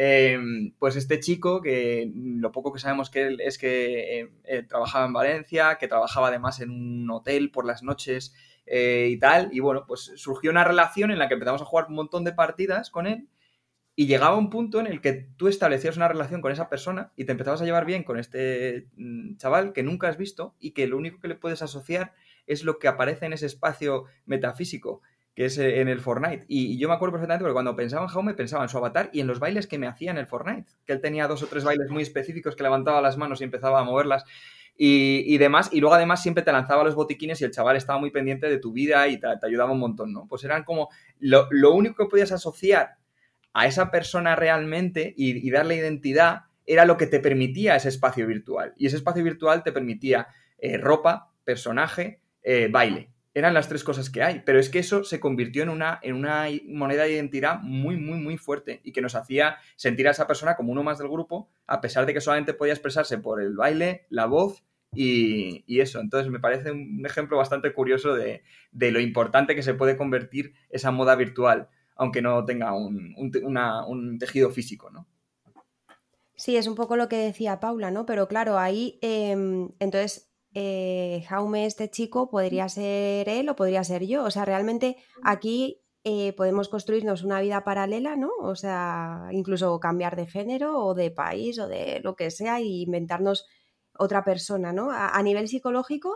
[0.00, 5.06] Em, pues este chico, que lo poco que sabemos que él es que eh, trabajaba
[5.06, 8.32] en Valencia, que trabajaba además en un hotel por las noches
[8.70, 11.86] eh, y tal, y bueno, pues surgió una relación en la que empezamos a jugar
[11.88, 13.28] un montón de partidas con él
[13.94, 17.24] y llegaba un punto en el que tú establecías una relación con esa persona y
[17.24, 20.86] te empezabas a llevar bien con este mm, chaval que nunca has visto y que
[20.86, 22.14] lo único que le puedes asociar
[22.46, 25.02] es lo que aparece en ese espacio metafísico
[25.38, 26.46] que es eh, en el Fortnite.
[26.48, 29.20] Y, yo me acuerdo perfectamente porque cuando pensaba en Jaume pensaba en su avatar y
[29.20, 31.62] en los bailes que me hacía en el Fortnite, que él tenía dos o tres
[31.62, 34.24] bailes muy específicos que levantaba las manos y empezaba a moverlas
[34.78, 35.70] y, demás.
[35.72, 38.58] Y luego además siempre te lanzaba los botiquines y el chaval estaba muy pendiente de
[38.58, 40.26] tu vida y te, ayudaba un montón, ¿no?
[40.28, 40.88] Pues eran como
[41.18, 42.96] lo, único que podías asociar
[43.52, 48.74] a esa persona realmente y, darle identidad era lo que te permitía ese espacio virtual.
[48.76, 54.10] Y ese espacio virtual te permitía eh, ropa, personaje, eh, baile eran las tres cosas
[54.10, 54.42] que hay.
[54.44, 58.18] Pero es que eso se convirtió en una, en una moneda de identidad muy, muy,
[58.18, 61.48] muy fuerte y que nos hacía sentir a esa persona como uno más del grupo,
[61.66, 64.64] a pesar de que solamente podía expresarse por el baile, la voz
[64.94, 66.00] y, eso.
[66.00, 70.90] Entonces me parece un ejemplo bastante curioso de, lo importante que se puede convertir esa
[70.90, 75.06] moda virtual, aunque no tenga un, un tejido físico, ¿no?
[76.38, 78.06] Sí, es un poco lo que decía Paula, ¿no?
[78.06, 84.06] Pero claro, ahí em, entonces eh, Jaume, este chico, podría ser él o podría ser
[84.06, 84.24] yo.
[84.24, 88.30] O sea, realmente aquí eh, podemos construirnos una vida paralela, ¿no?
[88.40, 92.66] O sea, incluso cambiar de género o de país o de lo que sea e
[92.66, 93.46] inventarnos
[93.98, 94.90] otra persona, ¿no?
[94.90, 96.14] A, nivel psicológico,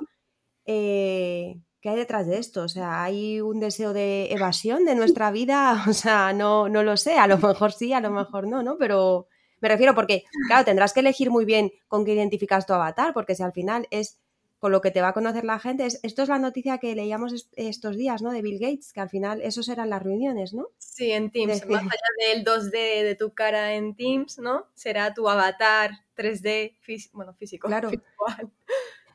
[0.64, 2.62] eh, ¿qué hay detrás de esto?
[2.62, 5.84] O sea, ¿hay un deseo de evasión de nuestra vida?
[5.88, 8.78] O sea, no, no lo sé, a lo mejor sí, a lo mejor no, ¿no?
[8.78, 9.26] Pero
[9.60, 13.34] me refiero porque, claro, tendrás que elegir muy bien con qué identificas tu avatar, porque
[13.34, 14.21] si al final es
[14.62, 16.94] con lo que te va a conocer la gente, es, esto es la noticia que
[16.94, 18.30] leíamos estos días, ¿no?
[18.30, 20.68] De Bill Gates, que al final esos eran las reuniones, ¿no?
[20.78, 24.68] Sí, en Teams, más allá del 2D de tu cara en Teams, ¿no?
[24.74, 26.76] Será tu avatar 3D,
[27.12, 27.66] bueno, físico.
[27.66, 27.90] Claro.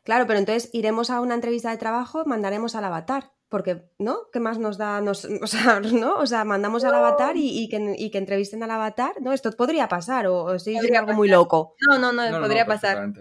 [0.04, 4.30] Claro, pero entonces iremos a una entrevista de trabajo, mandaremos al avatar porque, ¿no?
[4.32, 5.02] ¿Qué más nos da?
[5.02, 6.16] Nos, o sea, ¿no?
[6.16, 9.34] O sea, mandamos al avatar y, que, entrevisten al avatar, ¿no?
[9.34, 11.76] Esto podría pasar, o, o sí, algo muy loco.
[11.90, 13.12] No, no, no, podría pasar.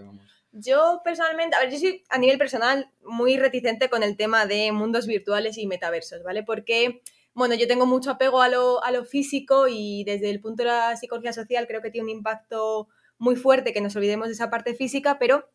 [0.58, 4.72] Yo personalmente, a ver, yo soy a nivel personal muy reticente con el tema de
[4.72, 6.42] mundos virtuales y metaversos, ¿vale?
[6.42, 7.02] Porque,
[7.34, 10.70] bueno, yo tengo mucho apego a lo, a lo físico y desde el punto de
[10.70, 12.88] la psicología social creo que tiene un impacto
[13.18, 15.48] muy fuerte que nos olvidemos de esa parte física, pero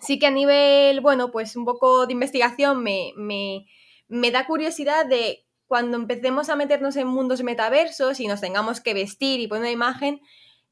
[0.00, 3.66] sí que a nivel, bueno, pues un poco de investigación me, me
[4.08, 8.94] me da curiosidad de cuando empecemos a meternos en mundos metaversos y nos tengamos que
[8.94, 10.20] vestir y poner una imagen,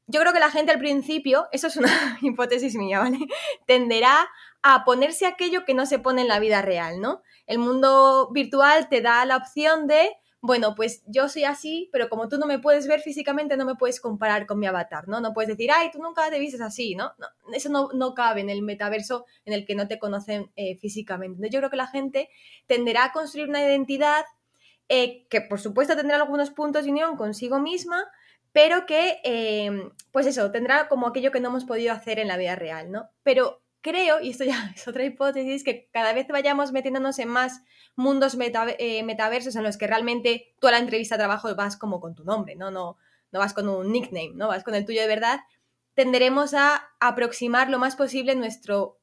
[0.07, 1.89] yo creo que la gente al principio, eso es una
[2.21, 3.19] hipótesis mía, ¿vale?
[3.67, 4.27] Tenderá
[4.63, 7.21] a ponerse aquello que no se pone en la vida real, ¿no?
[7.45, 12.29] El mundo virtual te da la opción de bueno, pues yo soy así, pero como
[12.29, 15.19] tú no me puedes ver físicamente, no me puedes comparar con mi avatar, ¿no?
[15.19, 17.11] No puedes decir, ay, tú nunca te vistes así, ¿no?
[17.53, 21.49] eso no, cabe en el metaverso en el que no te conocen eh, físicamente.
[21.49, 22.29] yo creo que la gente
[22.67, 24.23] tenderá a construir una identidad
[24.89, 28.05] eh, que, por supuesto, tendrá algunos puntos de unión consigo misma,
[28.57, 32.37] pero que, eh, pues eso, tendrá como aquello que no hemos podido hacer en la
[32.37, 33.07] vida real, ¿no?
[33.21, 37.61] Pero creo, y esto ya es otra hipótesis, que cada vez vayamos metiéndonos en más
[37.95, 41.99] mundos eh, metaversos en los que realmente tú a la entrevista de trabajo vas como
[41.99, 42.71] con tu nombre, ¿no?
[42.71, 42.97] No,
[43.31, 44.47] no vas con un nickname, ¿no?
[44.47, 45.41] Vas con el tuyo de verdad,
[45.93, 48.97] tenderemos a aproximar lo más posible nuestro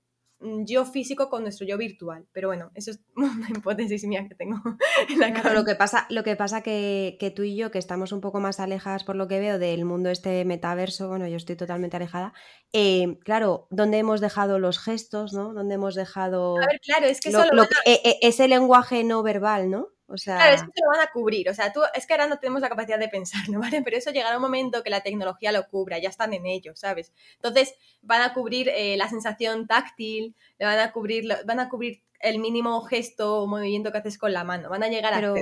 [0.65, 2.27] yo físico con nuestro yo virtual.
[2.33, 4.61] Pero bueno, eso es una hipótesis mía que tengo
[5.09, 5.55] en la cabeza.
[5.55, 8.41] Lo que pasa, lo que, pasa que, que, tú y yo, que estamos un poco
[8.41, 12.33] más alejadas por lo que veo del mundo este metaverso, bueno, yo estoy totalmente alejada,
[12.73, 15.55] eh, claro, ¿dónde hemos dejado los gestos, ¿no?
[15.55, 16.57] ¿Dónde hemos dejado...
[16.59, 19.94] A ver, claro, es que e, e, ese lenguaje no verbal, ¿no?
[20.07, 20.37] O sea...
[20.37, 21.49] Claro, eso te lo van a cubrir.
[21.49, 23.61] O sea, tú, es que ahora no tenemos la capacidad de pensar, ¿no?
[23.73, 23.83] ¿Vale?
[23.83, 27.13] Pero eso llegará un momento que la tecnología lo cubra, ya están en ello, ¿sabes?
[27.37, 32.03] Entonces, van a cubrir eh, la sensación táctil, le van a cubrir, van a cubrir
[32.21, 34.71] el mínimo gesto o movimiento que haces con la mano.
[34.71, 35.35] Van a llegar a pero,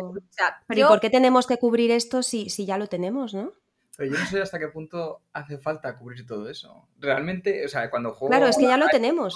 [0.67, 3.53] pero ¿y por qué tenemos que cubrir esto si, si ya lo tenemos, no?
[3.97, 6.89] Pero yo no sé hasta qué punto hace falta cubrir todo eso.
[6.99, 8.31] Realmente, o sea, cuando juego.
[8.31, 9.35] Claro, es que ya lo tenemos.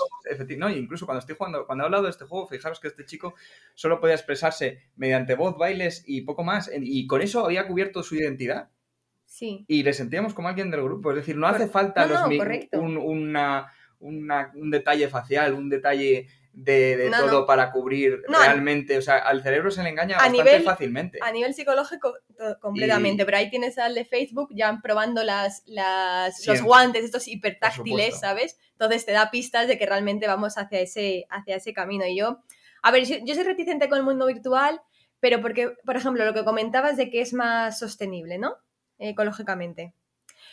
[0.57, 3.35] No, incluso cuando estoy jugando, cuando he hablado de este juego, fijaros que este chico
[3.75, 6.71] solo podía expresarse mediante voz, bailes y poco más.
[6.73, 8.71] Y con eso había cubierto su identidad.
[9.27, 9.67] Sí.
[9.69, 11.11] Y le sentíamos como alguien del grupo.
[11.11, 12.09] Es decir, no hace falta
[12.73, 12.97] un,
[13.99, 18.97] un detalle facial, un detalle de, todo para cubrir realmente.
[18.97, 21.19] O sea, al cerebro se le engaña bastante fácilmente.
[21.23, 22.15] A nivel psicológico,
[22.61, 23.25] completamente.
[23.25, 28.59] Pero ahí tienes al de Facebook ya probando las, las los guantes, estos hipertáctiles, ¿sabes?
[28.73, 32.07] Entonces te da pistas de que realmente vamos hacia ese, hacia ese camino.
[32.07, 32.41] Y yo,
[32.83, 34.81] a ver, yo soy reticente con el mundo virtual,
[35.21, 38.57] pero porque, por ejemplo, lo que comentabas de que es más sostenible, ¿no?
[38.99, 39.93] Ecológicamente.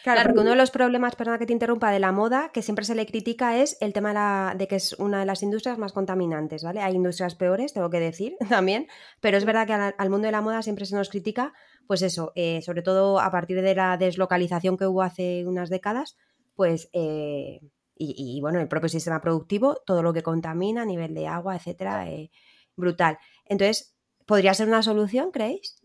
[0.03, 2.83] Claro, porque uno de los problemas, perdona que te interrumpa, de la moda, que siempre
[2.83, 6.61] se le critica, es el tema de, que es una de las industrias más contaminantes,
[6.61, 6.81] ¿vale?
[6.81, 8.87] Hay industrias peores, tengo que decir también,
[9.21, 11.53] pero es verdad que al, mundo de la moda siempre se nos critica,
[11.87, 16.17] pues eso, eh, sobre todo a partir de la deslocalización que hubo hace unas décadas,
[16.53, 17.61] pues, eh,
[17.95, 22.09] y, bueno, el propio sistema productivo, todo lo que contamina a nivel de agua, etcétera,
[22.09, 22.29] eh,
[22.75, 23.17] brutal.
[23.45, 25.79] Entonces, ¿podría ser una solución, creéis?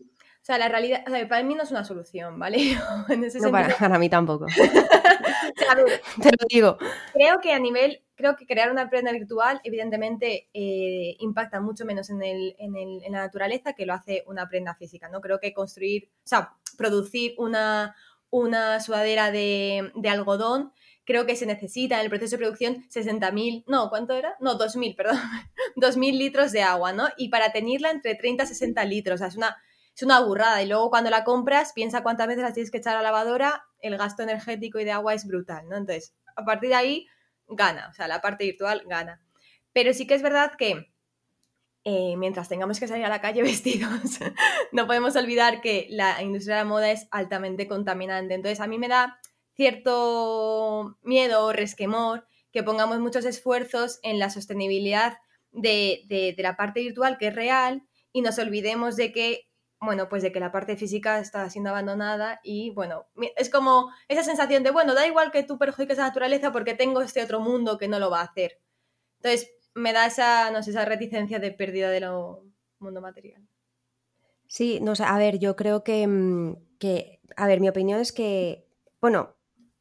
[0.49, 2.57] O sea, la realidad, o sea, para mí no es una solución, ¿vale?
[3.39, 4.47] no, para, mí tampoco.
[4.57, 6.77] Te lo digo.
[7.13, 12.09] Creo que a nivel, creo que crear una prenda virtual, evidentemente, eh, impacta mucho menos
[12.09, 15.21] en, el, en, el, en, la naturaleza que lo hace una prenda física, ¿no?
[15.21, 17.95] Creo que construir, o sea, producir una,
[18.31, 20.73] una sudadera de, de algodón
[21.05, 24.35] creo que se necesita en el proceso de producción 60.000, no, ¿cuánto era?
[24.39, 25.17] No, 2.000, perdón,
[25.75, 27.07] 2.000 litros de agua, ¿no?
[27.17, 29.57] Y para tenerla entre 30 y 60 litros, o sea, es una,
[29.99, 30.63] es una burrada.
[30.63, 33.65] Y luego cuando la compras, piensa cuántas veces la tienes que echar a la lavadora,
[33.81, 35.75] el gasto energético y de agua es brutal, ¿no?
[35.75, 37.07] Entonces, a partir de ahí,
[37.47, 39.21] gana, o sea, la parte virtual gana.
[39.73, 40.93] Pero sí que es verdad que
[41.83, 44.19] eh, mientras tengamos que salir a la calle vestidos,
[44.71, 48.35] no podemos olvidar que la industria de la moda es altamente contaminante.
[48.35, 49.19] Entonces, a mí me da
[49.53, 55.17] cierto miedo o resquemor que pongamos muchos esfuerzos en la sostenibilidad
[55.51, 57.83] de, de la parte virtual, que es real,
[58.13, 59.48] y nos olvidemos de que
[59.81, 64.23] bueno, pues de que la parte física está siendo abandonada y bueno, es como esa
[64.23, 67.39] sensación de, bueno, da igual que tú perjudiques a la naturaleza porque tengo este otro
[67.39, 68.59] mundo que no lo va a hacer.
[69.21, 72.45] Entonces, me da esa, no sé, esa reticencia de pérdida de lo
[72.79, 73.47] mundo material.
[74.47, 78.11] Sí, no sé, a ver, yo creo que, mm, que, a ver, mi opinión es
[78.11, 78.65] que,
[78.99, 79.35] bueno,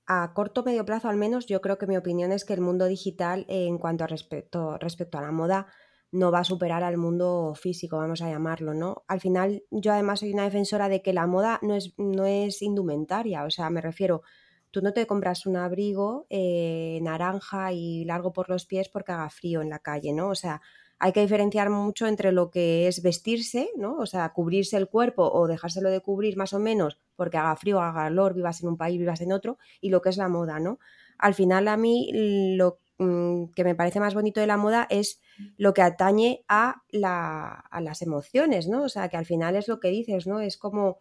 [0.06, 2.60] a corto o medio plazo al menos, yo creo que mi opinión es que el
[2.60, 5.66] mundo digital, en cuanto a respecto, respecto a la moda,
[6.10, 9.04] no va a superar al mundo físico, vamos a llamarlo, ¿no?
[9.08, 12.62] Al final, yo además soy una defensora de que la moda no es, no es
[12.62, 14.22] indumentaria, o sea, me refiero,
[14.70, 19.30] tú no te compras un abrigo eh, naranja y largo por los pies porque haga
[19.30, 20.28] frío en la calle, ¿no?
[20.28, 20.60] O sea,
[20.98, 23.96] hay que diferenciar mucho entre lo que es vestirse, ¿no?
[23.98, 27.80] O sea, cubrirse el cuerpo o dejárselo de cubrir más o menos porque haga frío,
[27.80, 30.58] haga calor, vivas en un país, vivas en otro, y lo que es la moda,
[30.60, 30.78] ¿no?
[31.18, 32.10] Al final a mí
[32.56, 35.20] lo que me parece más bonito de la moda es
[35.56, 38.82] lo que atañe a, las emociones, ¿no?
[38.82, 40.40] O sea, que al final es lo que dices, ¿no?
[40.40, 40.98] Es como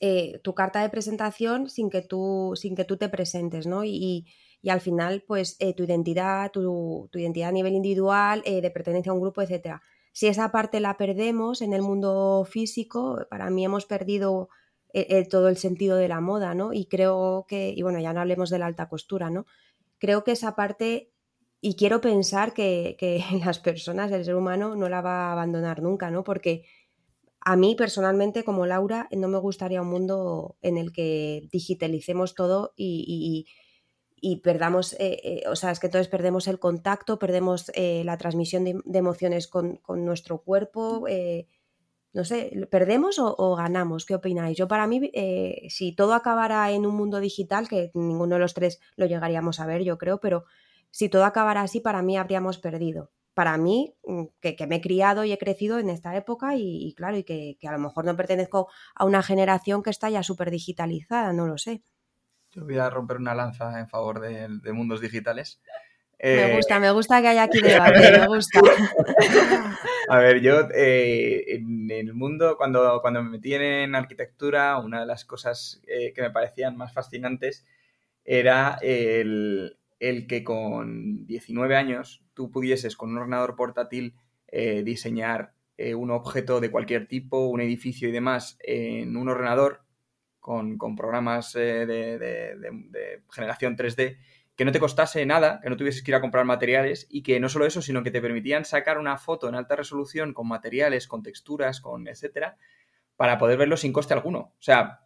[0.00, 3.84] eh, tu carta de presentación sin que tú, sin que tú te presentes, ¿no?
[3.84, 4.26] Y,
[4.66, 9.14] al final, pues eh, tu identidad, tu, identidad a nivel individual, eh, de pertenencia a
[9.14, 9.82] un grupo, etcétera.
[10.12, 14.48] Si esa parte la perdemos en el mundo físico, para mí hemos perdido
[15.28, 16.72] todo el sentido de la moda, ¿no?
[16.72, 19.44] Y creo que, y bueno, ya no hablemos de la alta costura, ¿no?
[20.04, 21.14] Creo que esa parte,
[21.62, 22.98] y quiero pensar que,
[23.42, 26.24] las personas, el ser humano, no la va a abandonar nunca, ¿no?
[26.24, 26.66] Porque
[27.40, 32.74] a mí personalmente, como Laura, no me gustaría un mundo en el que digitalicemos todo
[32.76, 33.46] y,
[34.42, 38.64] perdamos, eh, eh, o sea, es que entonces perdemos el contacto, perdemos eh, la transmisión
[38.64, 41.06] de, emociones con, nuestro cuerpo,
[42.14, 44.06] no sé, ¿perdemos o, ganamos?
[44.06, 44.56] ¿Qué opináis?
[44.56, 48.54] Yo para mí, eh, si todo acabara en un mundo digital, que ninguno de los
[48.54, 50.44] tres lo llegaríamos a ver, yo creo, pero
[50.92, 53.10] si todo acabara así, para mí habríamos perdido.
[53.34, 57.16] Para mí, mm, que, me he criado y he crecido en esta época y, claro,
[57.16, 61.32] y que, a lo mejor no pertenezco a una generación que está ya súper digitalizada,
[61.32, 61.82] no lo sé.
[62.52, 65.60] Yo voy a romper una lanza en favor de, de mundos digitales.
[66.22, 68.60] Me eh, gusta, me gusta que haya aquí debate, me gusta.
[70.08, 75.06] A ver, yo eh, en el mundo, cuando, cuando me metí en arquitectura, una de
[75.06, 77.66] las cosas eh, que me parecían más fascinantes
[78.24, 84.14] era el, que con 19 años tú pudieses con un ordenador portátil
[84.84, 85.52] diseñar
[85.96, 89.82] un objeto de cualquier tipo, un edificio y demás en un ordenador
[90.38, 94.16] con, programas de generación 3D
[94.56, 97.40] que no te costase nada, que no tuvieses que ir a comprar materiales y que
[97.40, 101.08] no solo eso, sino que te permitían sacar una foto en alta resolución con materiales,
[101.08, 102.56] con texturas, con etcétera,
[103.16, 104.38] para poder verlo sin coste alguno.
[104.38, 105.00] O sea,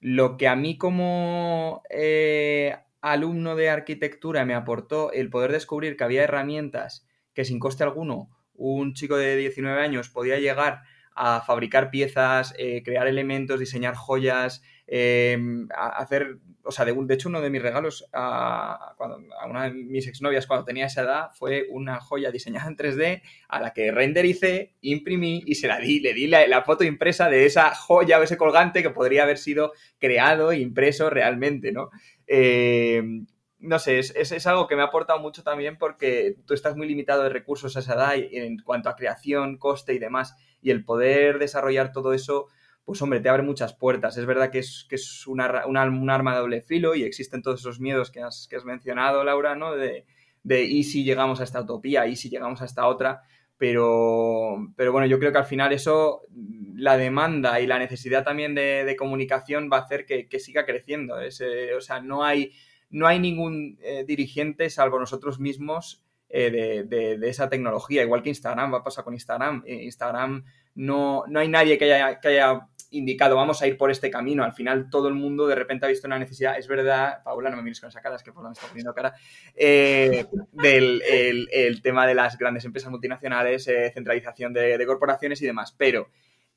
[0.00, 6.04] lo que a mí como eh, alumno de arquitectura me aportó el poder descubrir que
[6.04, 10.82] había herramientas que sin coste alguno un chico de 19 años podía llegar
[11.14, 17.40] a fabricar piezas, eh, crear elementos, diseñar joyas, em, hacer, o sea, de, hecho uno
[17.40, 21.66] de mis regalos a, cuando, a una de mis exnovias cuando tenía esa edad fue
[21.70, 26.14] una joya diseñada en 3D a la que rendericé, imprimí y se la di, le
[26.14, 30.52] di la, foto impresa de esa joya o ese colgante que podría haber sido creado
[30.52, 31.90] e impreso realmente, ¿no?
[32.26, 33.26] Em,
[33.58, 36.86] no sé, es, es, algo que me ha aportado mucho también porque tú estás muy
[36.86, 40.36] limitado de recursos a esa edad en cuanto a creación, coste y demás.
[40.60, 42.46] Y el poder desarrollar todo eso,
[42.86, 44.16] pues hombre, te abre muchas puertas.
[44.16, 47.80] Es verdad que es, que es un arma de doble filo y existen todos esos
[47.80, 49.76] miedos que has, que has mencionado, Laura, ¿no?
[49.76, 50.06] De,
[50.42, 53.22] de y si llegamos a esta utopía, y si llegamos a esta otra.
[53.58, 56.22] Pero, pero bueno, yo creo que al final eso,
[56.74, 60.64] la demanda y la necesidad también de, de comunicación va a hacer que, que siga
[60.64, 61.20] creciendo.
[61.20, 62.52] Ese, o sea, no hay
[62.90, 68.02] no hay ningún eh, dirigente, salvo nosotros mismos, eh, de, esa tecnología.
[68.02, 69.62] Igual que Instagram, va a pasar con Instagram.
[69.66, 73.90] Eh, Instagram no, no hay nadie que haya, que haya indicado vamos a ir por
[73.90, 74.44] este camino.
[74.44, 77.56] Al final todo el mundo de repente ha visto una necesidad, es verdad, Paula, no
[77.56, 79.14] me mires con esa cara, es que por me está poniendo cara,
[79.54, 81.02] del
[81.52, 85.74] el, tema de las grandes empresas multinacionales, centralización de, corporaciones y demás.
[85.76, 86.10] Pero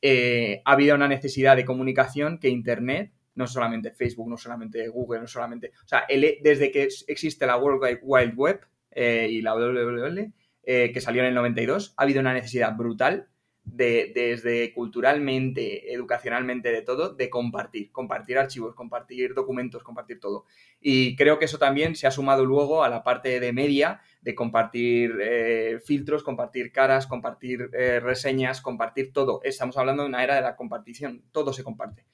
[0.03, 5.27] ha habido una necesidad de comunicación que Internet no solamente Facebook, no solamente Google, no
[5.27, 5.71] solamente...
[5.85, 8.59] O sea, desde que existe la World Wide Web
[8.91, 10.33] eh, y la WWW,
[10.63, 13.29] eh, que salió en el 92, ha habido una necesidad brutal
[13.73, 20.45] de, desde culturalmente, educacionalmente, de todo, de compartir, compartir archivos, compartir documentos, compartir todo.
[20.79, 24.35] Y creo que eso también se ha sumado luego a la parte de media, de
[24.35, 27.69] compartir eh, filtros, compartir caras, compartir
[28.01, 29.41] reseñas, compartir todo.
[29.43, 32.05] Estamos hablando de una era de la compartición, todo se comparte.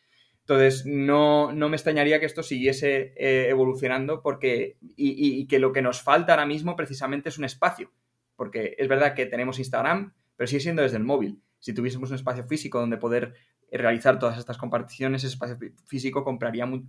[0.47, 5.81] Entonces, no, no, me extrañaría que esto siguiese eh, evolucionando porque, y, que lo que
[5.81, 7.91] nos falta ahora mismo precisamente es un espacio.
[8.35, 11.41] Porque es verdad que tenemos Instagram, pero sigue siendo desde el móvil.
[11.65, 13.33] Si tuviésemos un espacio físico donde poder
[13.71, 15.57] realizar todas estas comparticiones, ese espacio
[15.87, 16.23] físico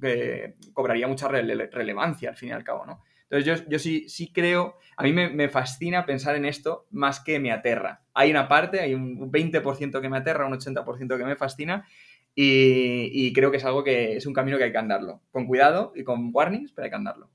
[0.02, 3.02] eh, cobraría mucha relevancia al fin y al cabo, ¿no?
[3.30, 7.52] Entonces yo, sí, sí creo, a mí me, fascina pensar en esto más que me
[7.52, 8.02] aterra.
[8.12, 11.86] Hay una parte, hay un 20% que me aterra, un 80% que me fascina
[12.34, 15.22] y, creo que es algo que es un camino que hay que andarlo.
[15.30, 17.30] Con cuidado y con warnings, pero hay que andarlo.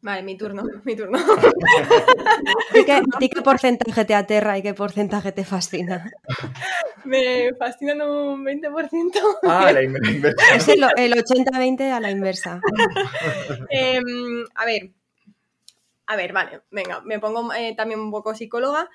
[0.00, 1.18] Vale, mi turno, mi turno.
[2.74, 6.10] ¿Y qué, qué porcentaje te aterra y qué porcentaje te fascina?
[7.04, 9.38] Me fascina un 20%.
[9.44, 10.54] Ah, la inversa.
[10.54, 12.60] Es el, 80-20 a la inversa.
[13.70, 14.90] Em, a ver,
[16.06, 18.90] a ver, vale, venga, me pongo eh, también un poco psicóloga.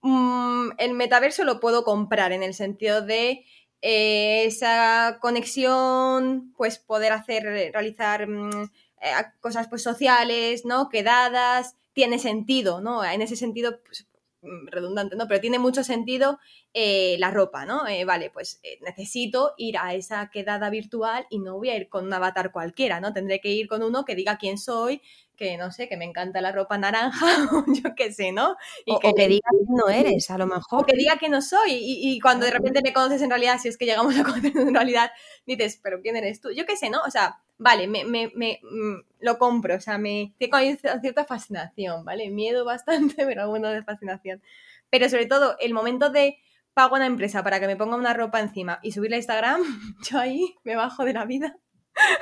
[0.00, 3.44] Mm, el metaverso lo puedo comprar en el sentido de
[3.82, 8.70] eh, esa conexión, pues poder hacer, realizar mm,
[9.02, 10.88] eh, cosas pues sociales, ¿no?
[10.88, 13.04] Quedadas, tiene sentido, ¿no?
[13.04, 14.06] En ese sentido, pues,
[14.42, 15.26] mm, redundante, ¿no?
[15.28, 16.38] Pero tiene mucho sentido
[16.74, 17.82] eh, la ropa, ¿no?
[18.06, 22.12] vale, pues necesito ir a esa quedada virtual y no voy a ir con un
[22.12, 23.12] avatar cualquiera, ¿no?
[23.12, 25.00] Tendré que ir con uno que diga quién soy,
[25.38, 28.56] que no sé, que me encanta la ropa naranja, o yo qué sé, ¿no?
[28.84, 30.82] Y o, que, diga que no eres, a lo mejor.
[30.82, 33.68] O que diga que no soy, y, cuando de repente me conoces en realidad, si
[33.68, 35.12] es que llegamos a conocernos en realidad,
[35.46, 36.50] dices, pero ¿quién eres tú?
[36.50, 37.00] Yo qué sé, ¿no?
[37.02, 40.58] O sea, vale, me, me, me mm, lo compro, o sea, me tengo
[41.00, 42.28] cierta fascinación, ¿vale?
[42.30, 44.42] Miedo bastante, pero bueno, de fascinación.
[44.90, 46.38] Pero sobre todo, el momento de
[46.74, 49.62] pago a una empresa para que me ponga una ropa encima y subirla a Instagram,
[50.10, 51.56] yo ahí me bajo de la vida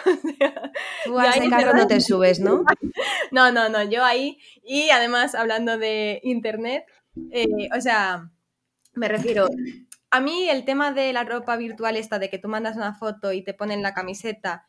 [1.04, 2.64] Tú a ese carro no te subes, ¿no?
[3.30, 4.38] No, no, no, yo ahí.
[4.62, 6.84] Y además, hablando de internet,
[7.30, 8.30] eh, o sea,
[8.94, 9.48] me refiero.
[10.10, 13.32] A mí el tema de la ropa virtual esta, de que tú mandas una foto
[13.32, 14.66] y te ponen la camiseta,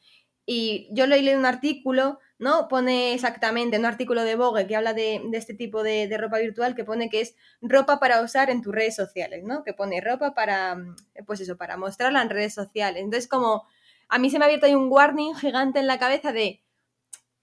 [0.49, 2.69] y yo leí un artículo, ¿no?
[2.69, 6.73] Pone exactamente un artículo de Vogue que habla de, este tipo de, de, ropa virtual,
[6.73, 9.61] que pone que es ropa para usar en tus redes sociales, ¿no?
[9.63, 10.77] Que pone ropa para,
[11.25, 13.03] pues eso, para mostrarla en redes sociales.
[13.03, 13.67] Entonces, como
[14.09, 16.63] a mí se me ha abierto ahí un warning gigante en la cabeza de,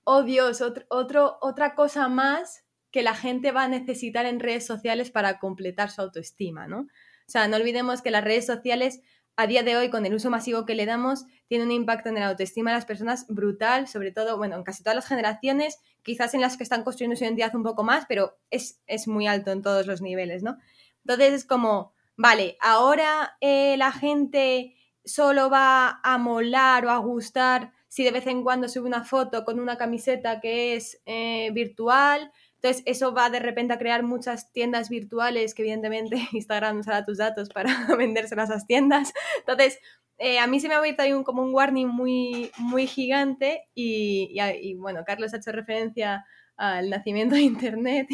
[0.04, 5.10] oh Dios, otro, otra cosa más que la gente va a necesitar en redes sociales
[5.10, 6.80] para completar su autoestima, ¿no?
[6.80, 9.00] O sea, no olvidemos que las redes sociales
[9.36, 12.14] a día de hoy, con el uso masivo que le damos, tienen un impacto en
[12.16, 16.34] la autoestima de las personas brutal, sobre todo, bueno, en casi todas las generaciones, quizás
[16.34, 19.50] en las que están construyendo su identidad un poco más, pero es, es muy alto
[19.50, 20.56] en todos los niveles, ¿no?
[21.04, 27.72] Entonces es como, vale, ahora eh, la gente solo va a molar o a gustar
[27.88, 32.32] si de vez en cuando sube una foto con una camiseta que es eh, virtual.
[32.56, 37.18] Entonces, eso va de repente a crear muchas tiendas virtuales que evidentemente Instagram usará tus
[37.18, 39.12] datos para venderse a esas tiendas.
[39.38, 39.78] Entonces,
[40.18, 43.68] eh, a mí se me ha abierto ahí un, como un warning muy, muy gigante
[43.74, 46.24] y, y, bueno, Carlos ha hecho referencia
[46.56, 48.08] al nacimiento de Internet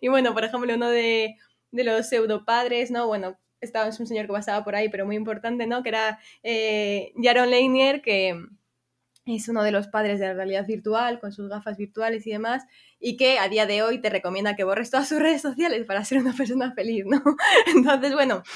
[0.00, 1.36] y, bueno, por ejemplo, uno de,
[1.70, 3.06] de los pseudopadres, ¿no?
[3.06, 5.82] Bueno, estaba un señor que pasaba por ahí, pero muy importante, ¿no?
[5.82, 8.40] Que era eh, Jaron Leinier, que
[9.26, 12.64] es uno de los padres de la realidad virtual, con sus gafas virtuales y demás,
[12.98, 16.04] y que a día de hoy te recomienda que borres todas sus redes sociales para
[16.04, 17.22] ser una persona feliz, ¿no?
[17.74, 18.42] Entonces, bueno.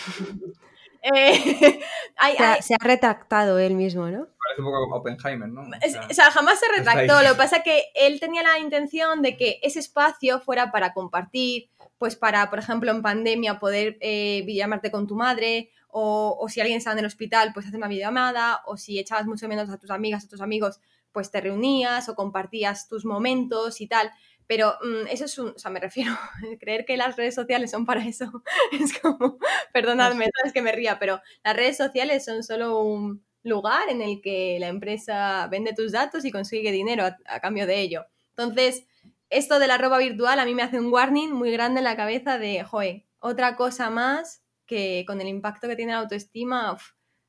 [1.02, 1.80] Eh,
[2.62, 4.28] se, ha, retractado él mismo, ¿no?
[4.38, 5.62] Parece un poco Oppenheimer, ¿no?
[5.62, 7.20] O sea, jamás se retractó.
[7.22, 10.92] Lo que pasa es que él tenía la intención de que ese espacio fuera para
[10.92, 11.70] compartir,
[12.02, 16.60] pues para, por ejemplo, en pandemia poder eh, llamarte con tu madre, o, o, si
[16.60, 19.78] alguien estaba en el hospital, pues hacer una videollamada, o si echabas mucho menos a
[19.78, 20.80] tus amigas, a tus amigos,
[21.12, 24.10] pues te reunías o compartías tus momentos y tal.
[24.48, 26.12] Pero mm, eso es un, o sea, me refiero,
[26.60, 28.42] creer que las redes sociales son para eso,
[28.72, 29.38] es como,
[29.72, 34.20] perdonadme, sabes que me ría, pero las redes sociales son solo un lugar en el
[34.20, 38.06] que la empresa vende tus datos y consigue dinero a, cambio de ello.
[38.30, 38.88] Entonces,
[39.32, 41.96] esto de la ropa virtual a mí me hace un warning muy grande en la
[41.96, 46.76] cabeza de, joe, otra cosa más que con el impacto que tiene la autoestima,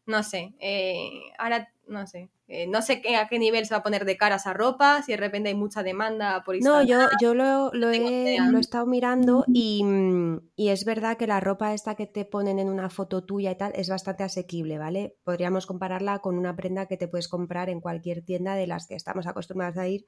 [0.06, 3.84] no sé, eh, ahora, no sé, eh, no sé a qué nivel se va a
[3.84, 6.88] poner de cara esa ropa, si de repente hay mucha demanda por Instagram.
[6.88, 11.18] No, yo, yo lo, lo, he, lo, he, estado mirando y, mm, y, es verdad
[11.18, 14.24] que la ropa esta que te ponen en una foto tuya y tal es bastante
[14.24, 15.16] asequible, ¿vale?
[15.24, 18.96] Podríamos compararla con una prenda que te puedes comprar en cualquier tienda de las que
[18.96, 20.06] estamos acostumbrados a ir,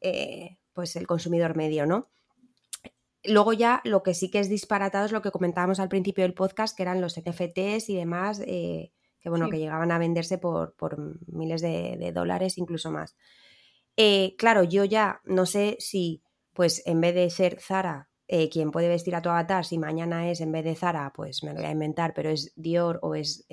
[0.00, 2.06] eh, pues el consumidor medio, ¿no?
[3.24, 6.34] Luego ya lo que sí que es disparatado es lo que comentábamos al principio del
[6.34, 8.40] podcast, que eran los NFTs y demás.
[8.46, 10.76] Eh, que bueno, que llegaban a venderse por,
[11.26, 13.16] miles de, dólares, incluso más.
[13.96, 16.22] Eh, claro, yo ya no sé si,
[16.52, 20.30] pues en vez de ser Zara eh, quien puede vestir a tu avatar, si mañana
[20.30, 23.16] es en vez de Zara, pues me lo voy a inventar, pero es Dior o
[23.16, 23.48] es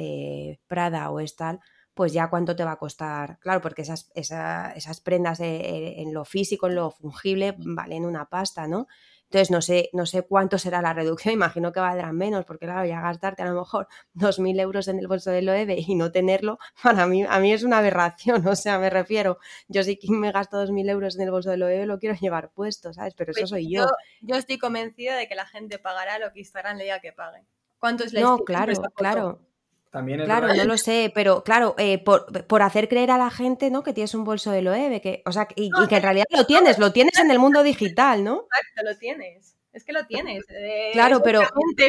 [0.68, 1.60] Prada o es tal,
[1.96, 3.40] pues ya cuánto te va a costar.
[3.40, 8.88] Claro, porque esas, esas prendas en lo físico, en lo fungible, valen una pasta, ¿no?
[9.26, 12.88] Entonces, no sé, no sé cuánto será la reducción, imagino que valdrán menos, porque claro,
[12.88, 16.60] ya gastarte a lo mejor 2.000 euros en el bolso del OEB y no tenerlo,
[16.84, 20.32] para mí, a mí es una aberración, o sea, me refiero, yo sí que me
[20.32, 23.14] gasto 2.000 euros en el bolso del OEB, lo quiero llevar puesto, ¿sabes?
[23.16, 23.88] Pero eso pues soy yo.
[24.22, 24.36] yo.
[24.36, 27.46] estoy convencida de que la gente pagará lo que Instagram le diga que pague.
[27.80, 29.40] ¿Cuánto es la No, claro, claro
[30.04, 33.84] claro, no lo sé, pero claro, eh, por, hacer creer a la gente, ¿no?
[33.84, 36.80] Que tienes un bolso de Loewe, que, o sea, y, que en realidad lo tienes,
[36.80, 38.46] lo tienes en el mundo digital, ¿no?
[38.46, 39.56] Exacto, lo tienes.
[39.74, 40.46] Es que lo tienes.
[40.50, 41.42] Eh, claro, pero.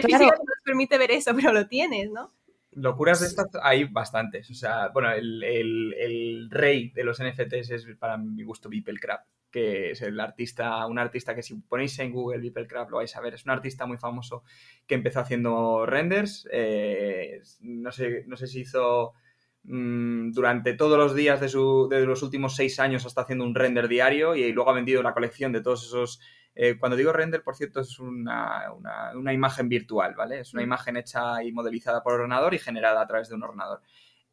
[0.02, 0.24] Claro.
[0.24, 2.32] No nos permite ver eso, pero lo tienes, ¿no?
[2.72, 4.50] Locuras de estas hay bastantes.
[4.50, 9.20] O sea, bueno, el, el rey de los NFTs es para mi gusto Beeple Crab
[9.56, 13.22] que es el artista, un artista que si ponéis en Google Beeplecraft lo vais a
[13.22, 14.42] ver, es un artista muy famoso
[14.86, 19.14] que empezó haciendo renders, eh, no, sé, no sé si hizo
[19.62, 23.54] mm, durante todos los días de, su, de, los últimos seis años hasta haciendo un
[23.54, 26.20] render diario y luego ha vendido la colección de todos esos...
[26.54, 28.70] Eh, cuando digo render, por cierto, es una,
[29.14, 30.40] una, imagen virtual, ¿vale?
[30.40, 30.66] Es una mm.
[30.66, 33.80] imagen hecha y modelizada por ordenador y generada a través de un ordenador.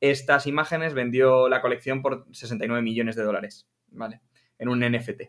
[0.02, 4.20] Estas imágenes vendió la colección por 69 millones de dólares, ¿vale?
[4.58, 5.22] En un NFT.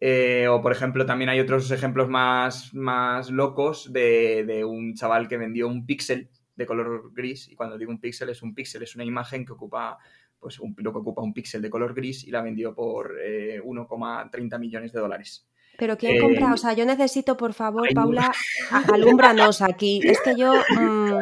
[0.00, 5.36] Eh, o, por ejemplo, también hay otros ejemplos más, más locos de, un chaval que
[5.36, 7.48] vendió un píxel de color gris.
[7.48, 9.98] Y cuando digo un píxel, es un píxel, es una imagen que ocupa,
[10.38, 14.54] pues, un, lo que ocupa un píxel de color gris y la vendió por 1,30
[14.54, 15.48] eh, millones de dólares.
[15.76, 16.52] Pero ¿quién compra?
[16.52, 18.32] O sea, yo necesito, por favor, Paula,
[18.92, 20.00] alumbranos aquí.
[20.04, 20.52] Es que yo.
[20.78, 21.18] Mm,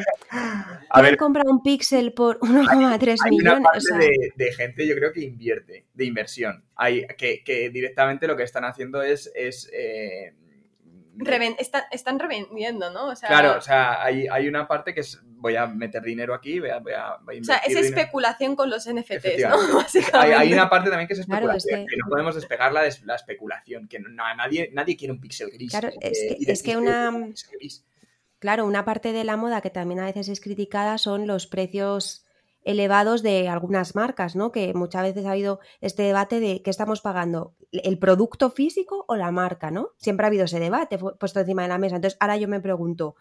[0.93, 3.61] a ver, compra un píxel por 1,3 millones?
[3.61, 6.65] Una parte de, gente, yo creo que invierte, de inversión.
[6.77, 9.31] Hay, que, que directamente lo que están haciendo es.
[9.35, 10.35] es eh,
[11.91, 13.13] están revendiendo, ¿no?
[13.15, 16.71] claro, o sea, hay, hay, una parte que es, voy a meter dinero aquí, voy
[16.71, 19.57] a, voy a, O sea, es especulación con los NFTs, ¿no?
[20.15, 21.97] Hay, hay, una parte también que es especulación, que...
[21.99, 25.71] no podemos despegarla de la especulación, que nadie, nadie quiere un pixel gris.
[25.71, 27.13] Claro, es que, es que una...
[28.43, 32.27] Claro, una parte de la moda que también a veces es criticada son los precios
[32.65, 34.51] elevados de algunas marcas, ¿no?
[34.51, 39.15] Que muchas veces ha habido este debate de qué estamos pagando, el producto físico o
[39.15, 39.91] la marca, ¿no?
[39.97, 41.95] Siempre ha habido ese debate puesto encima de la mesa.
[41.95, 43.15] Entonces, ahora yo me pregunto,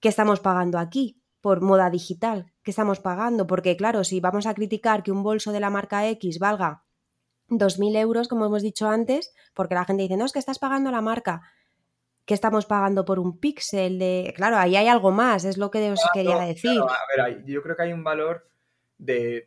[0.00, 2.50] ¿qué estamos pagando aquí por moda digital?
[2.62, 3.46] ¿Qué estamos pagando?
[3.46, 6.82] Porque, claro, si vamos a criticar que un bolso de la marca X valga
[7.50, 10.90] 2.000 euros, como hemos dicho antes, porque la gente dice, no, es que estás pagando
[10.90, 11.42] la marca.
[12.26, 14.34] ¿Qué estamos pagando por un píxel de...?
[14.34, 16.80] Claro, ahí hay algo más, es lo que os quería decir.
[16.80, 18.50] a ver, yo creo que hay un valor
[18.98, 19.46] de,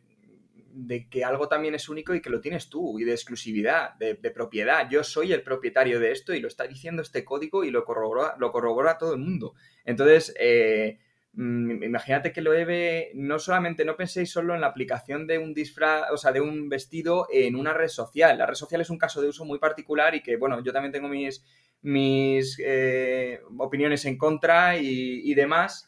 [1.10, 4.88] que algo también es único y que lo tienes tú, y de exclusividad, de, propiedad.
[4.88, 8.34] Yo soy el propietario de esto y lo está diciendo este código y lo corrobora,
[8.38, 9.52] lo corrobora todo el mundo.
[9.84, 11.00] Entonces, eh,
[11.34, 15.52] mm, imagínate que lo Eve, no solamente, no penséis solo en la aplicación de un
[15.52, 18.38] disfraz, o sea, de un vestido en una red social.
[18.38, 20.92] La red social es un caso de uso muy particular y que, bueno, yo también
[20.92, 21.44] tengo mis,
[21.82, 25.86] mis eh, opiniones en contra y demás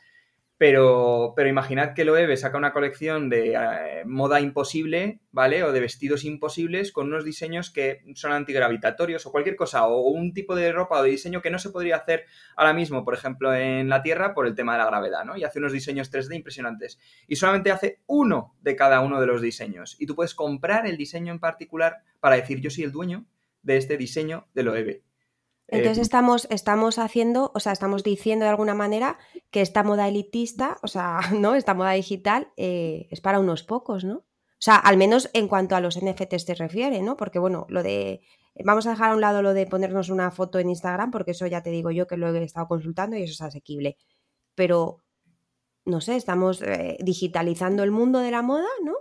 [0.62, 5.64] Pero, pero imaginad que Loewe saca una colección de eh, moda imposible, ¿vale?
[5.64, 10.32] O de vestidos imposibles con unos diseños que son antigravitatorios o cualquier cosa, o un
[10.32, 13.52] tipo de ropa o de diseño que no se podría hacer ahora mismo, por ejemplo,
[13.52, 15.36] en la Tierra por el tema de la gravedad, ¿no?
[15.36, 17.00] Y hace unos diseños 3D impresionantes.
[17.26, 19.96] Y solamente hace uno de cada uno de los diseños.
[19.98, 23.26] Y tú puedes comprar el diseño en particular para decir yo soy el dueño
[23.64, 25.11] de este diseño de Loewe.
[25.68, 29.18] Entonces eh, estamos, estamos haciendo, o sea, estamos diciendo de alguna manera
[29.50, 31.54] que esta moda elitista, o sea, ¿no?
[31.54, 34.24] Esta moda digital eh, es para unos pocos, ¿no?
[34.62, 37.16] O sea, al menos en cuanto a los NFTs se refiere, ¿no?
[37.16, 38.20] Porque bueno, lo de.
[38.64, 41.48] Vamos a dejar a un lado lo de ponernos una foto en Instagram, porque eso
[41.48, 43.96] ya te digo yo que lo he estado consultando y eso es asequible.
[44.54, 44.98] Pero,
[45.84, 48.94] no sé, estamos eh, digitalizando el mundo de la moda, ¿no?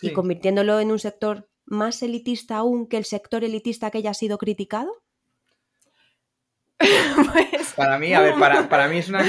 [0.00, 4.38] Y convirtiéndolo en un sector más elitista aún que el sector elitista que haya sido
[4.38, 5.01] criticado.
[7.32, 8.34] Pues, para mí, a ver,
[8.68, 9.20] para, mí es una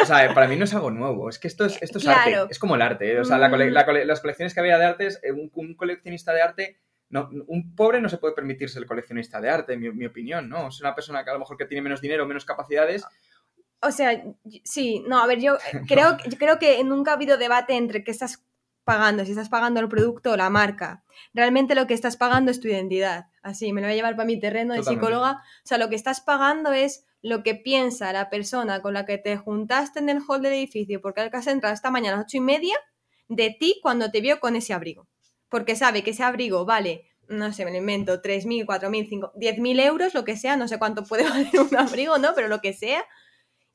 [0.00, 1.28] O sea, para mí no es algo nuevo.
[1.28, 2.46] Es que esto es, esto es arte.
[2.50, 3.12] Es como el arte.
[3.12, 3.20] ¿eh?
[3.20, 3.72] O sea, mm.
[4.06, 6.80] las colecciones que había de arte, eh, un, coleccionista de arte.
[7.08, 10.68] No, un pobre no se puede permitirse el coleccionista de arte, en mi, opinión, ¿no?
[10.68, 13.04] Es una persona que a lo mejor que tiene menos dinero, menos capacidades.
[13.80, 14.24] O sea,
[14.64, 15.56] sí, no, a ver, yo
[15.88, 18.44] creo, yo creo que nunca ha habido debate entre qué estás
[18.86, 21.04] pagando, si estás pagando el producto o la marca.
[21.34, 23.26] Realmente lo que estás pagando es tu identidad.
[23.46, 25.40] Así, me lo voy a llevar para mi terreno de psicóloga.
[25.64, 29.18] O sea, lo que estás pagando es lo que piensa la persona con la que
[29.18, 32.26] te juntaste en el hall del edificio, porque al has entrado esta mañana a las
[32.26, 32.74] ocho y media,
[33.28, 35.06] de ti cuando te vio con ese abrigo.
[35.48, 39.80] Porque sabe que ese abrigo vale, no sé, me lo invento, 3.000, 4.000, 5.000, 10.000
[39.80, 42.34] euros, lo que sea, no sé cuánto puede valer un abrigo, ¿no?
[42.34, 43.04] Pero lo que sea.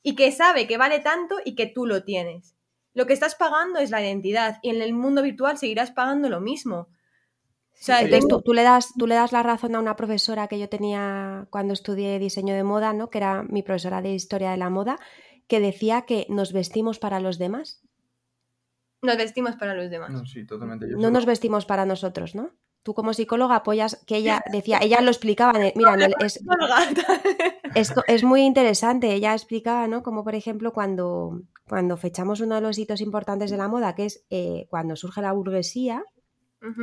[0.02, 2.56] Y que sabe que vale tanto y que tú lo tienes.
[2.92, 6.42] Lo que estás pagando es la identidad y en el mundo virtual seguirás pagando lo
[6.42, 6.88] mismo.
[7.82, 8.08] Sea,
[8.44, 11.74] tú, le das, tú le das la razón a una profesora que yo tenía cuando
[11.74, 13.10] estudié diseño de moda, ¿no?
[13.10, 15.00] que era mi profesora de historia de la moda,
[15.48, 17.82] que decía que nos vestimos para los demás.
[19.02, 20.10] Nos vestimos para los demás.
[20.10, 20.86] No, sí, totalmente.
[20.90, 22.52] no nos vestimos para nosotros, ¿no?
[22.84, 25.96] Tú como psicóloga apoyas que ella decía, ella lo explicaba, mira,
[27.74, 30.04] es, es, muy interesante, ella explicaba, ¿no?
[30.04, 34.04] Como por ejemplo cuando, cuando fechamos uno de los hitos importantes de la moda, que
[34.04, 36.04] es eh, cuando surge la burguesía,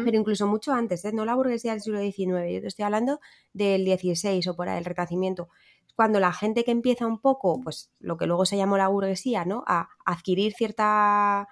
[0.04, 1.12] pero incluso mucho antes, ¿eh?
[1.14, 3.20] no la burguesía del siglo XIX, yo te estoy hablando
[3.54, 5.50] del XVI o por ahí, el Renacimiento,
[5.96, 9.46] cuando la gente que empieza un poco, pues lo que luego se llamó la burguesía,
[9.46, 9.64] ¿no?
[9.68, 11.48] A adquirir cierta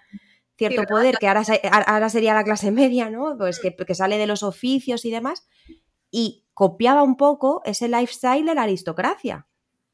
[0.58, 1.44] cierto poder, que ahora,
[1.86, 3.38] ahora, sería la clase media, ¿no?
[3.38, 5.48] Pues que, que, sale de los oficios y demás,
[6.10, 9.48] y copiaba un poco ese lifestyle de la aristocracia.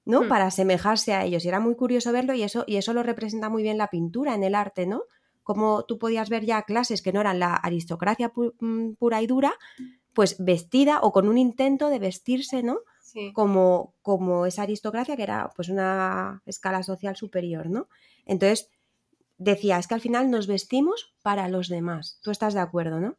[0.05, 0.23] ¿no?
[0.23, 0.27] Hmm.
[0.27, 1.45] Para asemejarse a ellos.
[1.45, 4.35] Y era muy curioso verlo y eso, y eso lo representa muy bien la pintura
[4.35, 5.03] en el arte, ¿no?
[5.43, 9.53] Como tú podías ver ya clases que no eran la aristocracia mm, pura y dura,
[10.13, 12.79] pues vestida o con un intento de vestirse, ¿no?
[13.33, 17.87] Como, como esa aristocracia que era pues una escala social superior, ¿no?
[18.25, 18.71] Entonces,
[19.37, 22.17] decía, es que al final nos vestimos para los demás.
[22.23, 23.09] Tú estás de acuerdo, ¿no?
[23.09, 23.15] O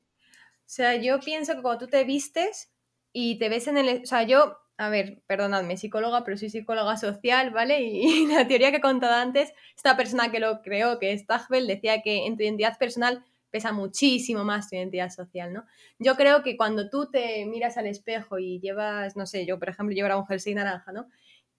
[0.67, 2.73] sea, yo pienso que cuando tú te vistes
[3.13, 4.03] y te ves en el...
[4.03, 7.81] O sea, yo a ver, perdonadme, psicóloga, pero soy psicóloga social, ¿vale?
[7.83, 11.67] Y, la teoría que he contado antes, esta persona que lo creó, que es Tajbel,
[11.67, 15.65] decía que en tu identidad personal pesa muchísimo más tu identidad social, ¿no?
[15.99, 19.69] Yo creo que cuando tú te miras al espejo y llevas, no sé, yo por
[19.69, 21.09] ejemplo llevo un jersey naranja, ¿no?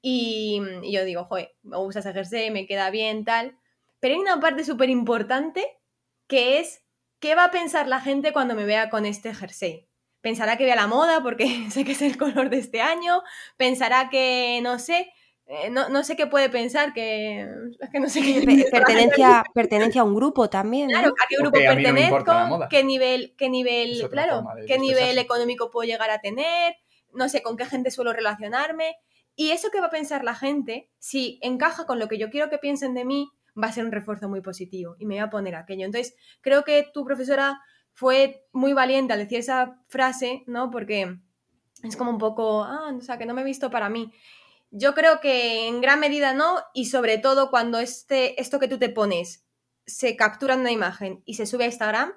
[0.01, 3.57] Y, y yo digo, joder, me gusta ese jersey, me queda bien, tal.
[4.01, 5.65] Pero hay una parte súper importante
[6.27, 6.83] que es,
[7.19, 9.87] ¿qué va a pensar la gente cuando me vea con este jersey?
[10.25, 13.21] Pensará que vea la moda porque sé que es el color de este año,
[13.57, 15.13] pensará que, no sé,
[15.45, 17.47] eh, no, sé qué puede pensar, que,
[17.91, 20.89] que no sé qué pertenencia, pertenencia a un grupo también.
[20.89, 26.09] Claro, a qué grupo pertenezco, qué nivel, qué nivel, claro, qué nivel económico puedo llegar
[26.09, 26.73] a tener,
[27.13, 28.95] no sé, con qué gente suelo relacionarme.
[29.35, 32.49] Y eso que va a pensar la gente, si encaja con lo que yo quiero
[32.49, 33.29] que piensen de mí,
[33.61, 35.85] va a ser un refuerzo muy positivo y me voy a poner aquello.
[35.85, 37.61] Entonces, creo que tu profesora
[37.95, 40.69] fue muy valiente al decir esa frase, ¿no?
[40.69, 41.17] Porque
[41.81, 44.11] es como un poco, ah, o sea, que no me he visto para mí.
[44.69, 48.77] Yo creo que en gran medida no, y sobre todo cuando este, esto que tú
[48.77, 49.45] te pones
[49.87, 52.11] se captura en una imagen y se sube a Instagram,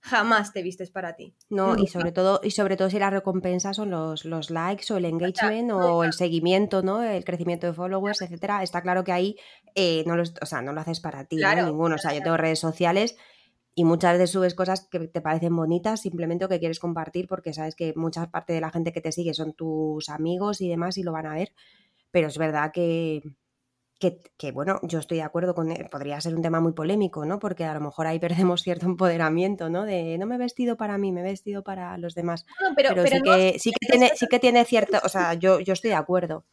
[0.00, 1.34] jamás te vistes para ti.
[1.48, 4.98] No, y sobre todo, y sobre todo si la recompensa son los, los likes o
[4.98, 7.02] el engagement o el seguimiento, ¿no?
[7.02, 8.62] El crecimiento de followers, etcétera.
[8.62, 9.36] Está claro que ahí
[9.76, 11.94] eh, no, lo, o sea, no lo haces para ti, ninguno.
[11.94, 13.16] O sea, yo tengo redes sociales
[13.74, 17.74] y muchas veces subes cosas que te parecen bonitas, simplemente que quieres compartir porque sabes
[17.74, 21.02] que mucha parte de la gente que te sigue son tus amigos y demás y
[21.02, 21.52] lo van a ver.
[22.10, 23.22] Pero es verdad que,
[24.36, 25.72] que, bueno, yo estoy de acuerdo con.
[25.90, 27.38] Podría ser un tema muy polémico, ¿no?
[27.38, 28.18] Porque a lo mejor ahí
[28.52, 29.84] perdemos cierto empoderamiento, ¿no?
[29.84, 32.44] De no me he vestido para mí, me he vestido para los demás.
[32.76, 35.90] pero, sí, que, sí, que tiene, sí que tiene cierto, o sea, yo, yo estoy
[35.90, 36.44] de acuerdo.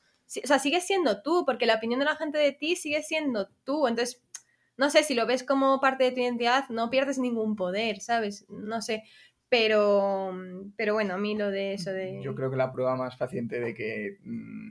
[0.43, 3.49] o sea, sigues siendo tú, porque la opinión de la gente de ti sigue siendo
[3.63, 3.87] tú.
[3.87, 4.21] Entonces,
[4.79, 8.45] no sé, si lo ves como parte de tu identidad, no pierdes ningún poder, ¿sabes?
[8.49, 9.03] No sé.
[9.49, 10.31] Pero,
[10.77, 12.21] pero bueno, a mí lo de eso de...
[12.23, 14.69] Yo creo que la prueba más paciente de que mm,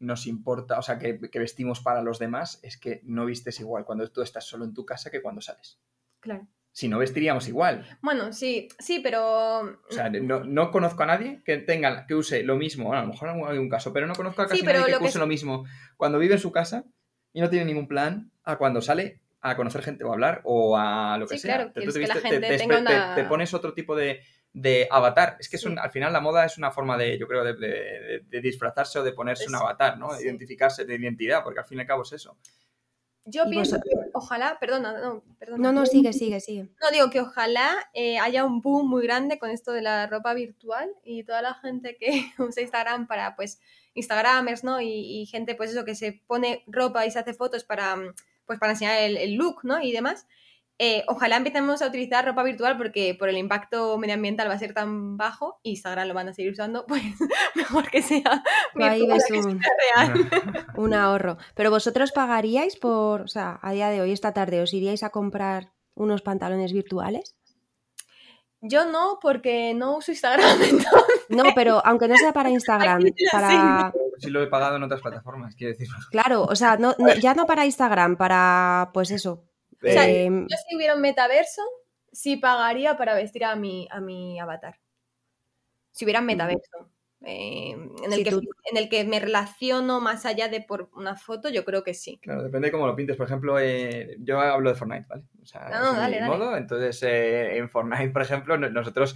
[0.00, 3.84] nos importa, o sea, que, que vestimos para los demás, es que no vistes igual
[3.84, 5.80] cuando tú estás solo en tu casa que cuando sales.
[6.20, 6.46] Claro.
[6.70, 7.84] Si no vestiríamos igual.
[8.00, 9.60] Bueno, sí, sí, pero...
[9.60, 12.86] O sea, no, no conozco a nadie que tenga, que use lo mismo.
[12.86, 14.92] Bueno, a lo mejor hay un caso, pero no conozco a casi Sí, nadie que,
[14.92, 15.64] lo que use es- lo mismo
[15.98, 16.84] cuando vive en su casa
[17.32, 20.76] y no tiene ningún plan a cuando sale a conocer gente o a hablar o
[20.76, 21.56] a lo que Sí, sea.
[21.56, 24.20] claro, te que la gente te, tenga te- una- te pones otro tipo de,
[24.52, 25.36] de avatar.
[25.40, 25.68] Es que es Sí.
[25.68, 28.98] un- al final la moda es una forma de, yo creo, de, de- de disfrazarse
[28.98, 30.14] o de ponerse un avatar, ¿no?
[30.14, 32.36] De identificarse de identidad, porque al fin y al cabo es eso.
[33.24, 35.62] Yo Y pienso que ojalá, perdona, no, perdona.
[35.62, 36.68] No, no, sigue, sigue, sigue.
[36.80, 40.34] No, digo que ojalá eh, haya un boom muy grande con esto de la ropa
[40.34, 43.60] virtual y toda la gente que usa Instagram para, pues,
[43.94, 44.80] Instagramers, ¿no?
[44.80, 48.12] Y, y gente, pues eso, que se pone ropa y se hace fotos para, mm,
[48.52, 49.80] pues, para enseñar el, el look, ¿no?
[49.82, 50.26] Y demás.
[50.78, 54.74] Eh, ojalá empecemos a utilizar ropa virtual porque por el impacto medioambiental va a ser
[54.74, 57.02] tan bajo y Instagram lo van a seguir usando, pues
[57.54, 58.42] mejor que sea
[58.74, 59.70] virtual ves que un- sea
[60.06, 60.30] real.
[60.76, 61.36] Un ahorro.
[61.54, 65.10] Pero vosotros pagaríais por, o sea, a día de hoy, esta tarde, ¿os iríais a
[65.10, 67.36] comprar unos pantalones virtuales?
[68.60, 73.14] Yo no, porque no uso Instagram, entonces No, pero aunque no sea para Instagram, Aquí
[74.22, 75.88] sí, lo he pagado en otras plataformas, quiero decir.
[76.10, 79.44] Claro, o sea, no, no- ya no para Instagram, para, pues eso.
[79.82, 81.62] O sea, Eh, Yo si hubiera un metaverso,
[82.12, 84.78] sí pagaría para vestir a mi, a mi avatar.
[85.90, 86.90] Si hubiera un metaverso.
[87.24, 90.90] eh, en, el Sí, que, tú- en el que me relaciono más allá de por
[90.94, 92.18] una foto, yo creo que sí.
[92.20, 93.16] Claro, depende de cómo lo pintes.
[93.16, 95.22] Por ejemplo, eh, yo hablo de Fortnite, ¿vale?
[95.40, 96.26] O sea, No, dale, dale.
[96.26, 96.56] modo.
[96.56, 99.14] Entonces, eh, en Fortnite, por ejemplo, no- nosotros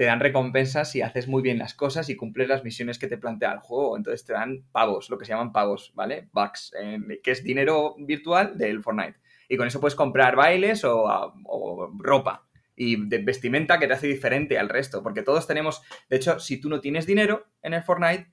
[0.00, 3.18] te dan recompensas si haces muy bien las cosas y cumples las misiones que te
[3.18, 3.98] plantea el juego.
[3.98, 6.30] Entonces te dan pavos, lo que se llaman pavos, ¿vale?
[6.32, 9.18] Bucks, eh, que es dinero virtual del Fortnite.
[9.46, 14.06] Y con eso puedes comprar bailes o, a- o ropa y vestimenta que te hace
[14.06, 15.02] diferente al resto.
[15.02, 18.30] Porque todos tenemos, de hecho, si tú no tienes dinero en el Fortnite,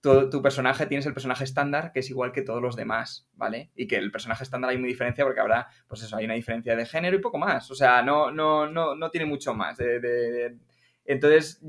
[0.00, 3.72] tu, personaje tienes el personaje estándar que es igual que todos los demás, ¿vale?
[3.74, 6.74] Y que el personaje estándar hay muy diferencia porque habrá, pues eso, hay una diferencia
[6.74, 7.70] de género y poco más.
[7.70, 9.76] O sea, no, no, no, no tiene mucho más.
[9.76, 10.56] de-
[11.10, 11.60] Entonces,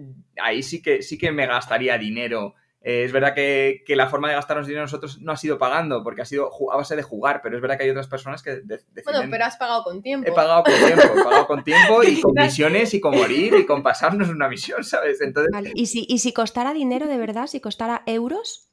[0.42, 2.56] ahí sí que, sí que me gastaría dinero.
[2.84, 6.04] Eh, es verdad que, que la forma de gastarnos dinero nosotros no ha sido pagando,
[6.04, 8.56] porque ha sido a base de jugar, pero es verdad que hay otras personas que
[8.56, 8.62] de-
[8.92, 9.04] deciden...
[9.06, 10.28] Bueno, pero has pagado con tiempo.
[10.28, 13.66] He pagado con tiempo, he pagado con tiempo y con misiones y con morir y
[13.68, 15.22] con pasarnos una misión, ¿sabes?
[15.22, 15.72] Entonces, vale.
[15.76, 18.72] ¿Y, si, y si costara dinero de verdad, si costara euros,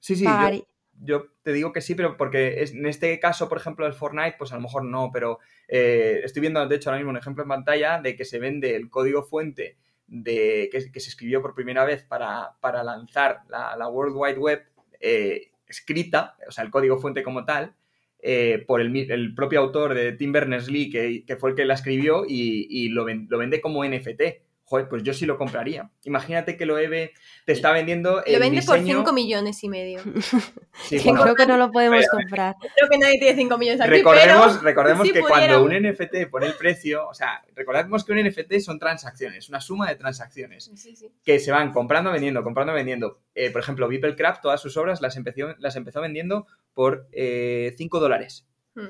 [0.00, 0.64] sí, sí, yo- pagarí-
[1.00, 4.34] yo te digo que sí, pero porque es- en este caso, por ejemplo, el Fortnite,
[4.36, 5.38] pues a lo mejor no, pero
[5.68, 8.74] eh, estoy viendo, de hecho, ahora mismo un ejemplo en pantalla de que se vende
[8.74, 9.76] el código fuente
[10.08, 14.38] de que, que se escribió por primera vez para, para lanzar la, la World Wide
[14.38, 14.64] Web
[15.00, 17.74] eh, escrita, o sea, el código fuente como tal,
[18.20, 21.74] eh, por el, el propio autor de Tim Berners-Lee, que, que fue el que la
[21.74, 24.22] escribió, y, y lo, lo vende como NFT.
[24.68, 25.90] Joder, pues yo sí lo compraría.
[26.04, 27.14] Imagínate que lo Eve
[27.46, 30.02] te está vendiendo el Lo vende por diseño- 5 millones y medio.
[30.84, 32.54] Sí, bueno, creo que no lo podemos comprar.
[32.76, 36.26] Creo que nadie tiene 5 millones aquí, recordemos pero recordemos si que cuando un NFT
[36.30, 40.70] pone el precio, o sea, recordemos que un NFT son transacciones, una suma de transacciones
[40.76, 41.10] Sí, sí.
[41.24, 43.22] que se van comprando, vendiendo, comprando, vendiendo.
[43.34, 48.46] Eh, por ejemplo, Beeplecraft, todas sus obras las empezó, las empezó vendiendo por 5 dólares.
[48.74, 48.88] Hmm.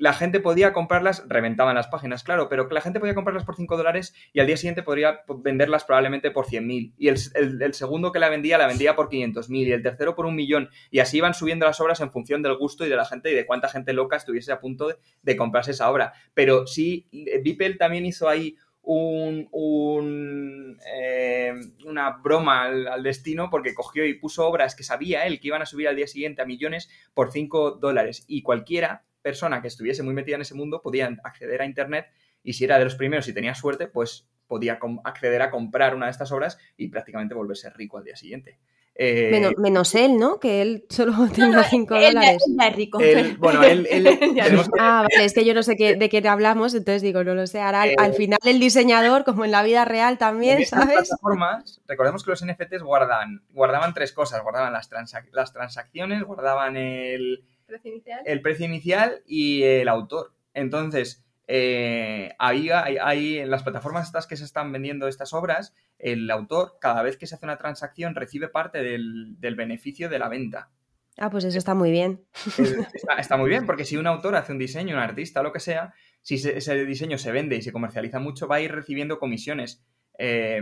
[0.00, 3.54] La gente podía comprarlas, reventaban las páginas, claro, pero que la gente podía comprarlas por
[3.54, 6.94] 5 dólares y al día siguiente podría venderlas probablemente por 100.000.
[6.96, 10.34] Y el, segundo que la vendía, la vendía por 500.000 y el tercero por un
[10.34, 10.70] millón.
[10.90, 13.34] Y así iban subiendo las obras en función del gusto y de la gente y
[13.34, 16.14] de cuánta gente loca estuviese a punto de, de comprarse esa obra.
[16.32, 21.52] Pero sí, eh, Beeple también hizo ahí un, un, eh,
[21.84, 25.60] una broma al, al destino porque cogió y puso obras que sabía él que iban
[25.60, 28.24] a subir al día siguiente a millones por 5 dólares.
[28.28, 32.06] Y cualquiera persona que estuviese muy metida en ese mundo podía acceder a Internet
[32.42, 36.06] y si era de los primeros y tenía suerte, pues podía acceder a comprar una
[36.06, 38.58] de estas obras y prácticamente volverse rico al día siguiente.
[39.02, 40.40] Eh, Menos, menos él, ¿no?
[40.40, 42.42] Que él solo tenía 5 Él ya- dólares.
[42.46, 43.00] él ya es rico.
[43.00, 44.04] él- bueno, él, él-
[44.34, 47.00] Ya tenemos que- Ah, vale, es que yo no sé qué, de qué hablamos, entonces
[47.00, 47.60] digo, no lo sé.
[47.60, 50.80] Ahora al, Eh, al final el diseñador, como en la vida real En también, estas
[50.80, 51.08] ¿sabes?
[51.08, 56.76] plataformas, recordemos que los NFTs guardan, guardaban tres cosas, guardaban las, transac- las transacciones, guardaban
[56.76, 58.20] el, Precio inicial.
[58.26, 60.34] el precio inicial y el autor.
[60.54, 65.74] Entonces, eh, ahí hay, hay- en las plataformas estas que se están vendiendo estas obras,
[65.98, 70.18] el autor, cada vez que se hace una transacción, recibe parte del, del beneficio de
[70.18, 70.70] la venta.
[71.18, 72.24] Ah, pues eso está muy bien.
[72.46, 75.52] Es- Está, está muy bien, porque si un autor hace un diseño, un artista, lo
[75.52, 75.92] que sea,
[76.22, 79.82] si se- ese diseño se vende y se comercializa mucho, va a ir recibiendo comisiones.
[80.22, 80.60] Eh,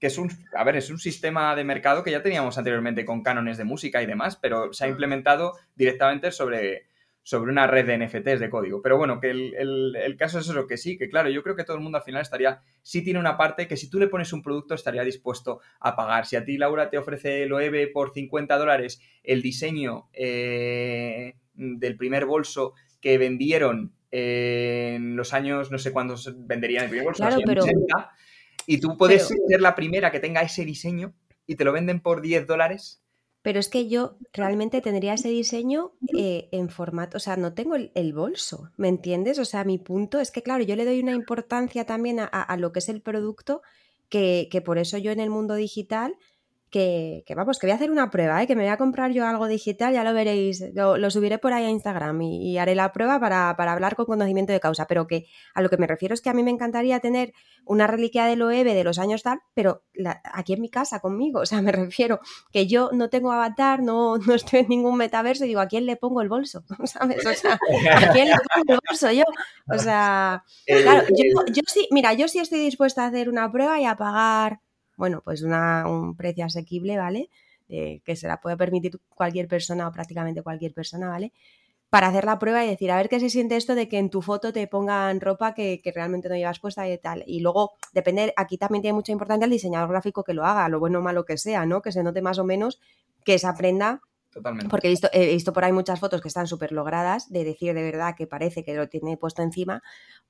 [0.00, 3.22] que es un, a ver, es un sistema de mercado que ya teníamos anteriormente con
[3.22, 6.86] cánones de música y demás, pero se ha implementado directamente sobre,
[7.22, 8.82] sobre una red de NFTs de código.
[8.82, 11.76] Pero bueno, que el, caso es eso, que sí, que claro, yo creo que todo
[11.76, 14.42] el mundo al final estaría, sí tiene una parte que si tú le pones un
[14.42, 16.26] producto estaría dispuesto a pagar.
[16.26, 21.96] Si a ti Laura te ofrece el OEB por 50 dólares, el diseño eh, del
[21.96, 27.64] primer bolso que vendieron en los años, no sé cuándo venderían el primer bolso, pero...
[28.68, 31.14] y tú puedes ser la primera que tenga ese diseño
[31.46, 33.02] y te lo venden por 10 dólares
[33.40, 37.76] pero es que yo realmente tendría ese diseño eh, en formato, o sea, no tengo
[37.76, 39.38] el, bolso, ¿me entiendes?
[39.38, 42.72] O sea, mi punto es que, claro, yo le doy una importancia también a, lo
[42.72, 43.62] que es el producto,
[44.08, 46.16] que, que, por eso yo en el mundo digital
[46.70, 48.46] que, vamos, que voy a hacer una prueba, ¿eh?
[48.46, 51.64] que me voy a comprar yo algo digital, ya lo veréis, lo, subiré por ahí
[51.64, 55.62] a Instagram y, haré la prueba para, hablar con conocimiento de causa, pero que a
[55.62, 57.32] lo que me refiero es que a mí me encantaría tener
[57.64, 59.84] una reliquia del OEB de los años tal, pero
[60.24, 62.20] aquí en mi casa conmigo, o sea, me refiero
[62.52, 65.86] que yo no tengo avatar, no, no estoy en ningún metaverso y digo, ¿a quién
[65.86, 66.64] le pongo el bolso?
[66.84, 67.24] ¿Sabes?
[67.24, 67.58] O sea,
[67.94, 69.24] ¿a quién le pongo el bolso yo?
[69.72, 73.80] O sea, claro, yo, yo sí, mira, yo sí estoy dispuesta a hacer una prueba
[73.80, 74.60] y a pagar
[74.98, 77.30] bueno, pues un precio asequible, ¿vale?
[77.68, 81.32] que se la puede permitir cualquier persona o prácticamente cualquier persona, ¿vale?
[81.90, 84.10] Para hacer la prueba y decir, a ver qué se siente esto de que en
[84.10, 87.24] tu foto te pongan ropa que, realmente no llevas puesta y tal.
[87.26, 90.80] Y luego, depende, aquí también tiene mucha importancia el diseñador gráfico que lo haga, lo
[90.80, 91.82] bueno o malo que sea, ¿no?
[91.82, 92.80] Que se note más o menos
[93.24, 94.00] que esa prenda
[94.38, 94.70] Totalmente.
[94.70, 97.82] Porque he visto, visto por ahí muchas fotos que están súper logradas, de decir de
[97.82, 99.82] verdad que parece que lo tiene puesto encima,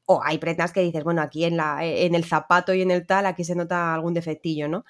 [0.06, 3.06] o hay prendas que dices, bueno, aquí en, la, en el zapato y en el
[3.06, 4.86] tal, aquí se nota algún defectillo, ¿no?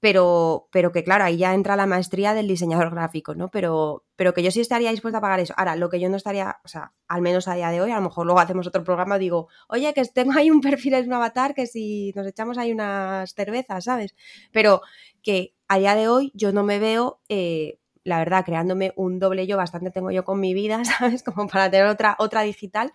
[0.00, 3.50] Pero, pero que claro, ahí ya entra la maestría del diseñador gráfico, ¿no?
[3.50, 5.52] Pero, pero que yo sí estaría dispuesta a pagar eso.
[5.58, 7.96] Ahora, lo que yo no estaría, o sea, al menos a día de hoy, a
[7.96, 11.12] lo mejor luego hacemos otro programa, digo, oye, que tengo ahí un perfil en un
[11.12, 14.14] avatar, que si nos echamos ahí unas cervezas, ¿sabes?
[14.50, 14.80] Pero
[15.22, 19.46] que a día de hoy yo no me veo eh, la verdad, creándome un doble
[19.46, 21.22] yo, bastante tengo yo con mi vida, ¿sabes?
[21.22, 22.92] Como para tener otra, otra digital.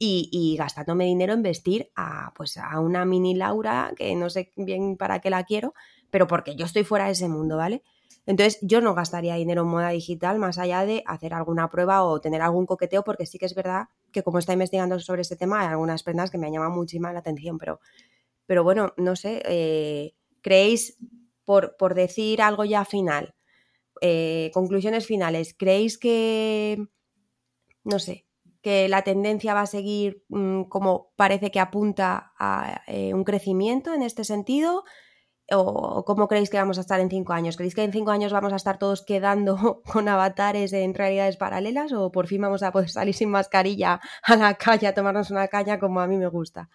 [0.00, 4.96] Y, gastándome dinero en vestir a, pues, a una mini Laura, que no sé bien
[4.96, 5.74] para qué la quiero,
[6.10, 7.82] pero porque yo estoy fuera de ese mundo, ¿vale?
[8.24, 12.20] Entonces yo no gastaría dinero en moda digital más allá de hacer alguna prueba o
[12.20, 15.62] tener algún coqueteo, porque sí que es verdad que como está investigando sobre este tema
[15.62, 17.80] hay algunas prendas que me han llamado muchísimo la atención, pero,
[18.46, 20.98] pero bueno, no sé, eh, ¿creéis,
[21.44, 23.34] por, por decir algo ya final,
[24.00, 25.54] eh, conclusiones finales.
[25.54, 26.78] ¿Creéis que,
[27.84, 28.26] no sé,
[28.62, 33.94] que la tendencia va a seguir mm, como parece que apunta a eh, un crecimiento
[33.94, 34.84] en este sentido?
[35.50, 37.56] ¿O cómo creéis que vamos a estar en cinco años?
[37.56, 41.92] ¿Creéis que en cinco años vamos a estar todos quedando con avatares en realidades paralelas
[41.92, 45.48] o por fin vamos a poder salir sin mascarilla a la calle a tomarnos una
[45.48, 46.68] caña como a mí me gusta?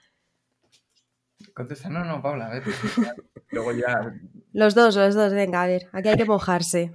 [1.53, 2.63] Contesta, no, no, Paula, a ver.
[3.51, 4.13] Luego ya.
[4.53, 6.91] Los dos, los dos, venga, a ver, aquí hay que mojarse.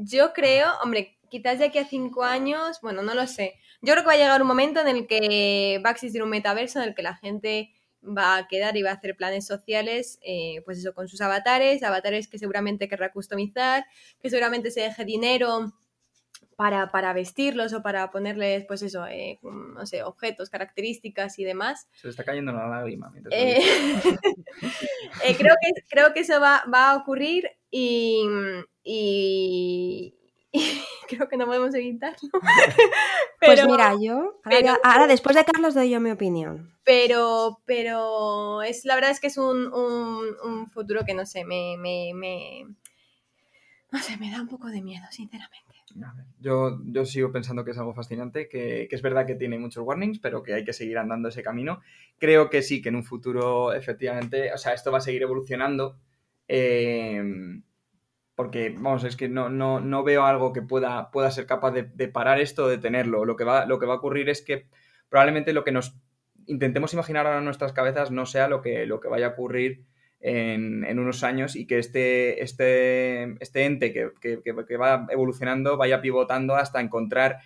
[0.00, 3.54] Yo creo, hombre, quizás de aquí a cinco años, bueno, no lo sé.
[3.82, 6.30] Yo creo que va a llegar un momento en el que va a existir un
[6.30, 7.72] metaverso en el que la gente
[8.02, 11.82] va a quedar y va a hacer planes sociales, eh, pues eso, con sus avatares,
[11.82, 13.86] avatares que seguramente querrá customizar,
[14.20, 15.72] que seguramente se deje dinero
[16.56, 21.88] para, para vestirlos o para ponerles, pues eso, eh, no sé, objetos, características y demás.
[21.94, 23.12] Se le está cayendo la lágrima.
[25.24, 27.48] Eh, creo, que, creo que eso va, va a ocurrir
[28.84, 30.14] y,
[31.08, 32.28] creo que no podemos evitarlo.
[33.40, 34.40] pues mira, yo
[34.82, 36.72] ahora, después de Carlos doy yo mi opinión.
[36.84, 39.70] Pero, pero es la verdad es que es un,
[40.72, 42.66] futuro que no sé, me, me, me,
[43.90, 45.68] no sé, me da un poco de miedo, sinceramente.
[46.38, 49.84] Yo, yo sigo pensando que es algo fascinante, que, que, es verdad que tiene muchos
[49.84, 51.80] warnings, pero que hay que seguir andando ese camino.
[52.18, 55.96] Creo que sí, que en un futuro, efectivamente, o sea, esto va a seguir evolucionando
[56.48, 57.62] Em,
[58.34, 62.08] porque, vamos, es que no, no, no, veo algo que pueda, pueda ser capaz de,
[62.08, 63.24] parar esto o detenerlo.
[63.24, 64.66] Lo que, va, lo que va a ocurrir es que
[65.08, 65.96] probablemente lo que nos
[66.46, 69.84] intentemos imaginar ahora en nuestras cabezas no sea lo que, lo que vaya a ocurrir
[70.20, 75.76] en, en unos años y que este, este, este ente que, que, que, va evolucionando
[75.76, 77.38] vaya pivotando hasta encontrar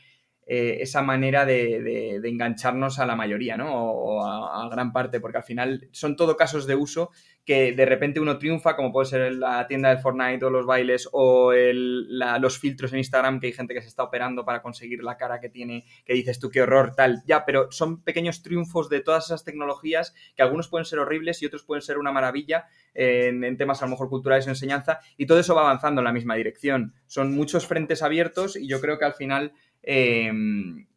[0.44, 3.72] eh, esa manera de, engancharnos a la mayoría, ¿no?
[3.72, 7.10] O, a, gran parte, porque al final son todo casos de uso
[7.44, 11.08] que de repente uno triunfa, como puede ser la tienda del Fortnite o los bailes
[11.12, 15.16] o los filtros en Instagram, que hay gente que se está operando para conseguir la
[15.16, 17.22] cara que tiene, que dices tú qué horror, tal.
[17.26, 21.46] Ya, pero son pequeños triunfos de todas esas tecnologías que algunos pueden ser horribles y
[21.46, 25.40] otros pueden ser una maravilla en, temas a lo mejor culturales o enseñanza y todo
[25.40, 26.94] eso va avanzando en la misma dirección.
[27.06, 29.52] Son muchos frentes abiertos y yo creo que al final
[29.82, 30.32] eh,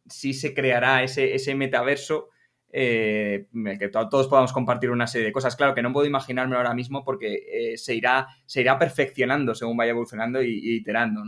[0.08, 2.30] sí se creará ese, ese metaverso
[2.78, 3.46] eh,
[3.78, 5.56] que todos podamos compartir una serie de cosas.
[5.56, 9.76] Claro que no puedo imaginarme ahora mismo porque eh, se, irá, se irá perfeccionando según
[9.76, 11.22] vaya evolucionando y, iterando.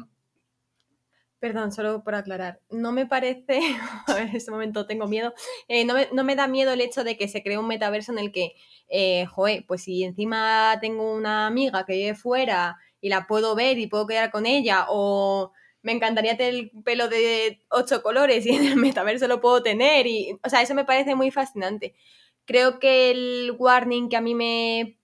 [1.39, 2.61] Perdón, solo por aclarar.
[2.69, 3.61] No me parece,
[4.19, 5.33] en este momento tengo miedo,
[5.69, 8.13] eh, no, me, no, me, da miedo el hecho de que se cree un metaverso
[8.13, 8.55] en el que,
[8.89, 13.79] eh, joder, pues si encima tengo una amiga que vive fuera y la puedo ver
[13.79, 15.53] y puedo quedar con ella, o
[15.83, 20.07] me encantaría tener el pelo de ocho colores y en el metaverso lo puedo tener,
[20.07, 21.95] y, o sea, eso me parece muy fascinante.
[22.45, 24.99] Creo que el warning que a mí me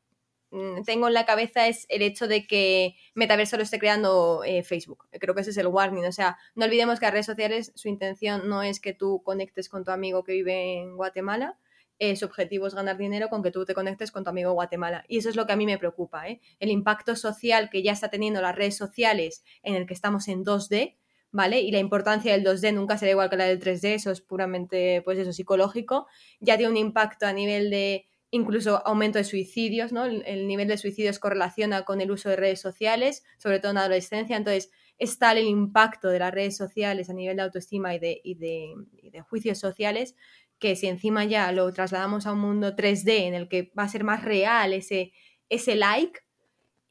[0.55, 4.62] Mm, tengo en la cabeza es el hecho de que Metaverso lo esté creando eh,
[4.62, 5.05] Facebook.
[5.11, 6.05] Creo que ese es el warning.
[6.05, 9.68] O sea, no olvidemos que las redes sociales, su intención no es que tú conectes
[9.68, 11.59] con tu amigo que vive en Guatemala.
[11.99, 15.05] Eh, su objetivo es ganar dinero con que tú te conectes con tu amigo Guatemala.
[15.09, 16.29] Y eso es lo que a mí me preocupa.
[16.29, 16.41] ¿eh?
[16.59, 20.45] El impacto social que ya está teniendo las redes sociales en el que estamos en
[20.45, 20.97] 2D,
[21.31, 21.61] ¿vale?
[21.61, 25.03] Y la importancia del 2D nunca será igual que la del 3D, eso es puramente,
[25.05, 26.07] pues eso, psicológico.
[26.41, 30.05] Ya tiene un impacto a nivel de incluso aumento de suicidios, ¿no?
[30.05, 34.37] El, nivel de suicidios correlaciona con el uso de redes sociales, sobre todo en adolescencia,
[34.37, 38.21] entonces es tal el impacto de las redes sociales a nivel de autoestima y de,
[38.25, 40.17] y de, y de juicios sociales
[40.65, 43.89] que si encima ya lo trasladamos a un mundo 3D en el que va a
[43.91, 45.12] ser más real ese,
[45.51, 46.21] ese like,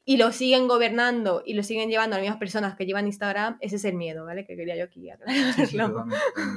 [0.04, 3.58] y lo siguen gobernando y lo siguen llevando a las mismas personas que llevan Instagram,
[3.60, 4.46] ese es el miedo, ¿vale?
[4.46, 6.06] Que quería yo aquí aclararlo.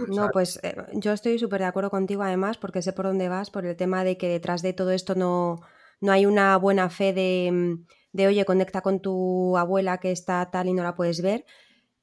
[0.10, 3.50] no, pues eh, yo estoy súper de acuerdo contigo además porque sé por dónde vas,
[3.50, 5.62] por el tema de que detrás de todo esto no,
[6.00, 10.52] no hay una buena fe de, mm, de, oye, conecta con tu abuela que está
[10.52, 11.46] tal y no la puedes ver,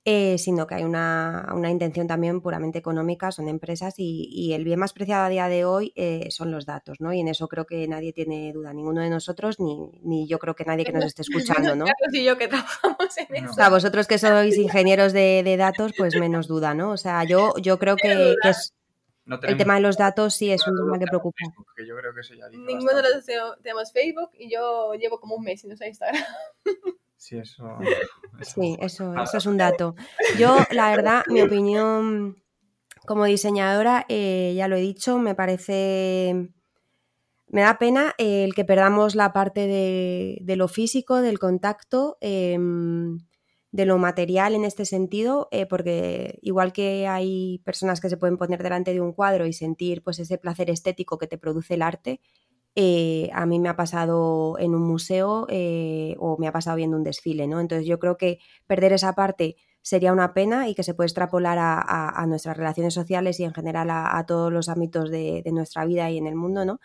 [0.07, 4.63] eh, sino que hay una, una, intención también puramente económica, son empresas y, y, el
[4.63, 7.15] bien más preciado a día de hoy eh, son los datos, ¿no?
[7.15, 10.55] Y en eso creo que nadie tiene duda, ninguno de nosotros, ni, ni yo creo
[10.55, 11.23] que nadie que nos esté
[11.63, 11.87] escuchando, ¿no?
[12.13, 13.51] y yo que trabajamos en eso.
[13.51, 16.91] O sea, vosotros que sois ingenieros de, de, datos, pues menos duda, ¿no?
[16.91, 18.75] O sea, yo, yo creo que, que es...
[19.25, 21.39] No el tema de los datos sí es un tema que preocupa.
[21.39, 23.25] Facebook, que yo creo que eso ya Ninguno de los
[23.63, 26.23] tenemos Facebook y yo llevo como un mes sin usar Instagram.
[27.25, 27.79] Sí, eso,
[28.43, 29.95] sí, eso, eso es un dato.
[30.39, 32.37] Yo, la verdad, mi opinión
[33.07, 36.51] como diseñadora, eh, ya lo he dicho, me parece...
[37.47, 42.59] Me da pena el que perdamos la parte de, de lo físico, del contacto, eh,
[43.75, 48.37] de lo material en este sentido, eh, porque igual que hay personas que se pueden
[48.37, 51.83] poner delante de un cuadro y sentir pues ese placer estético que te produce el
[51.83, 52.20] arte,
[52.77, 56.97] eh, a mí me ha pasado en un museo eh, o me ha pasado viendo
[56.97, 57.61] un desfile, ¿no?
[57.61, 61.59] Entonces yo creo que perder esa parte sería una pena y que se puede extrapolar
[61.61, 66.16] a, nuestras relaciones sociales y en general a, todos los ámbitos de, nuestra vida y
[66.18, 66.81] en el mundo, ¿no?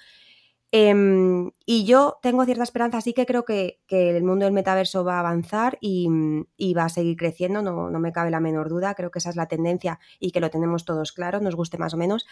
[0.71, 5.15] Em, y yo tengo cierta esperanza, sí que creo que, el mundo del metaverso va
[5.15, 6.07] a avanzar y,
[6.75, 9.47] va a seguir creciendo, no, me cabe la menor duda, creo que esa es la
[9.47, 12.27] tendencia y que lo tenemos todos claro, nos guste más o menos,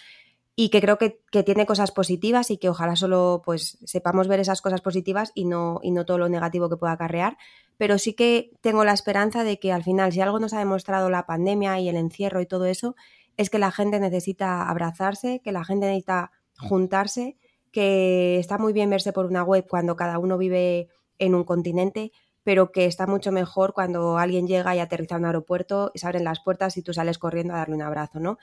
[0.60, 4.60] y que creo que, tiene cosas positivas y que ojalá solo pues sepamos ver esas
[4.60, 7.38] cosas positivas y no, y no todo lo negativo que pueda acarrear.
[7.78, 11.12] Pero sí que tengo la esperanza de que al final, si algo nos ha demostrado
[11.12, 12.96] la pandemia y el encierro y todo eso,
[13.38, 17.38] es que la gente necesita abrazarse, que la gente necesita juntarse,
[17.72, 20.88] que está muy bien verse por una web cuando cada uno vive
[21.20, 22.12] en un continente,
[22.44, 26.24] pero que está mucho mejor cuando alguien llega y aterriza en un aeropuerto, se abren
[26.24, 28.38] las puertas y tú sales corriendo a darle un abrazo, ¿no?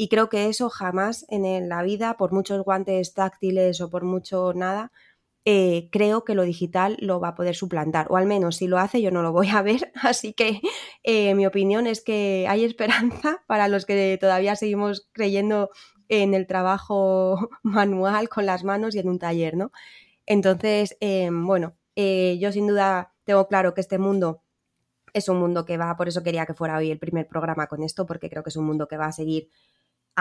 [0.00, 4.54] Y creo que eso jamás en la vida, por muchos guantes táctiles o por mucho
[4.54, 4.92] nada,
[5.44, 8.78] eh, creo que lo digital lo va a poder suplantar, o al menos si lo
[8.78, 10.62] hace yo no lo voy a ver, así que
[11.02, 15.68] eh, mi opinión es que hay esperanza para los que todavía seguimos creyendo
[16.08, 19.70] en el trabajo manual con las manos y en un taller, ¿no?
[20.24, 24.42] Entonces, em, bueno, eh, yo sin duda tengo claro que este mundo
[25.12, 27.82] es un mundo que va, por eso quería que fuera hoy el primer programa con
[27.82, 29.50] esto, porque creo que es un mundo que va a seguir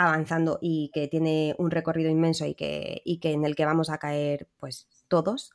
[0.04, 3.89] avanzando y que tiene un recorrido inmenso y que, y que en el que vamos
[3.89, 5.52] a caer pues todos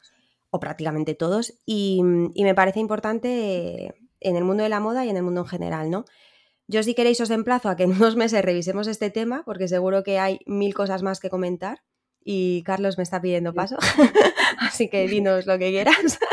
[0.51, 2.03] o prácticamente todos y,
[2.35, 5.47] y, me parece importante en el mundo de la moda y en el mundo en
[5.47, 6.05] general, ¿no?
[6.67, 10.03] Yo si queréis os emplazo a que en unos meses revisemos este tema porque seguro
[10.03, 11.83] que hay mil cosas más que comentar
[12.25, 13.77] y Carlos me está pidiendo paso,
[14.61, 16.19] así que dinos lo que quieras.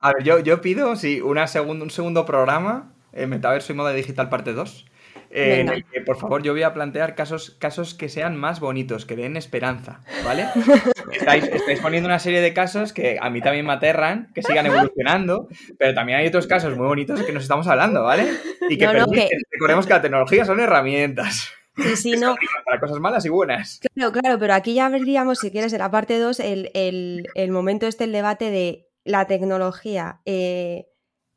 [0.00, 3.92] A ver, yo, yo pido, sí, una segundo, un segundo programa, eh, Metaverso y Moda
[3.92, 4.86] Digital parte 2,
[5.30, 9.06] en el que, por favor, yo voy a plantear casos, casos que sean más bonitos,
[9.06, 10.46] que den esperanza, ¿vale?
[11.12, 14.66] estáis, estáis, poniendo una serie de casos que a mí también me aterran, que sigan
[14.66, 18.26] evolucionando, pero también hay otros casos muy bonitos que nos estamos hablando, ¿vale?
[18.68, 21.50] Y que, recordemos que la tecnología son herramientas.
[21.76, 22.34] Sí, sí, no.
[22.64, 23.80] Para cosas malas y buenas.
[23.94, 27.50] Claro, claro, pero aquí ya veríamos, si quieres, en la parte 2, el, el, el,
[27.50, 30.20] momento este, el debate de la tecnología.
[30.24, 30.89] Eh,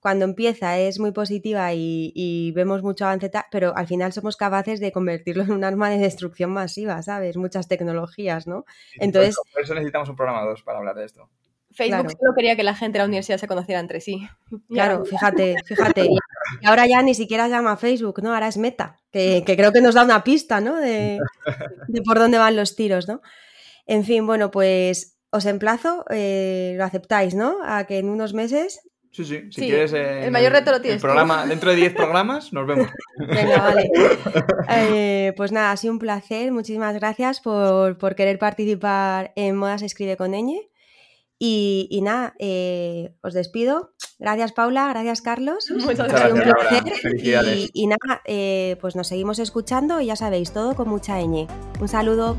[0.03, 4.91] cuando empieza es muy positiva y, vemos mucho avance, pero al final somos capaces de
[4.91, 7.37] convertirlo en un arma de destrucción masiva, ¿sabes?
[7.37, 8.65] Muchas tecnologías, ¿no?
[8.99, 9.37] Entonces...
[9.53, 11.29] Por eso, necesitamos un programa 2 para hablar de esto.
[11.71, 14.27] Facebook solo quería que la gente de la universidad se conociera entre sí.
[14.69, 16.09] Claro, fíjate, fíjate.
[16.61, 18.33] Y ahora ya ni siquiera se llama Facebook, ¿no?
[18.33, 20.75] Ahora es Meta, que, creo que nos da una pista, ¿no?
[20.81, 21.17] De,
[22.05, 23.21] por dónde van los tiros, ¿no?
[23.87, 27.59] En fin, bueno, pues os emplazo, eh, lo aceptáis, ¿no?
[27.63, 28.81] A que en unos meses
[29.13, 29.93] Sí, sí, si quieres.
[29.93, 30.99] el mayor reto lo tienes.
[30.99, 32.89] programa, dentro de 10 programas, nos vemos.
[33.17, 33.89] Venga, vale.
[34.69, 36.51] Eh, pues nada, ha sido un placer.
[36.51, 40.69] Muchísimas gracias por, por querer participar en Modas Escribe con Eñe.
[41.45, 43.93] Y, nada, eh, os despido.
[44.17, 44.87] Gracias, Paula.
[44.89, 45.69] Gracias, Carlos.
[45.71, 46.31] Muchas gracias.
[46.31, 47.69] Un placer.
[47.73, 51.47] Y, nada, eh, pues nos seguimos escuchando y ya sabéis, todo con mucha ñ.
[51.81, 52.37] Un saludo.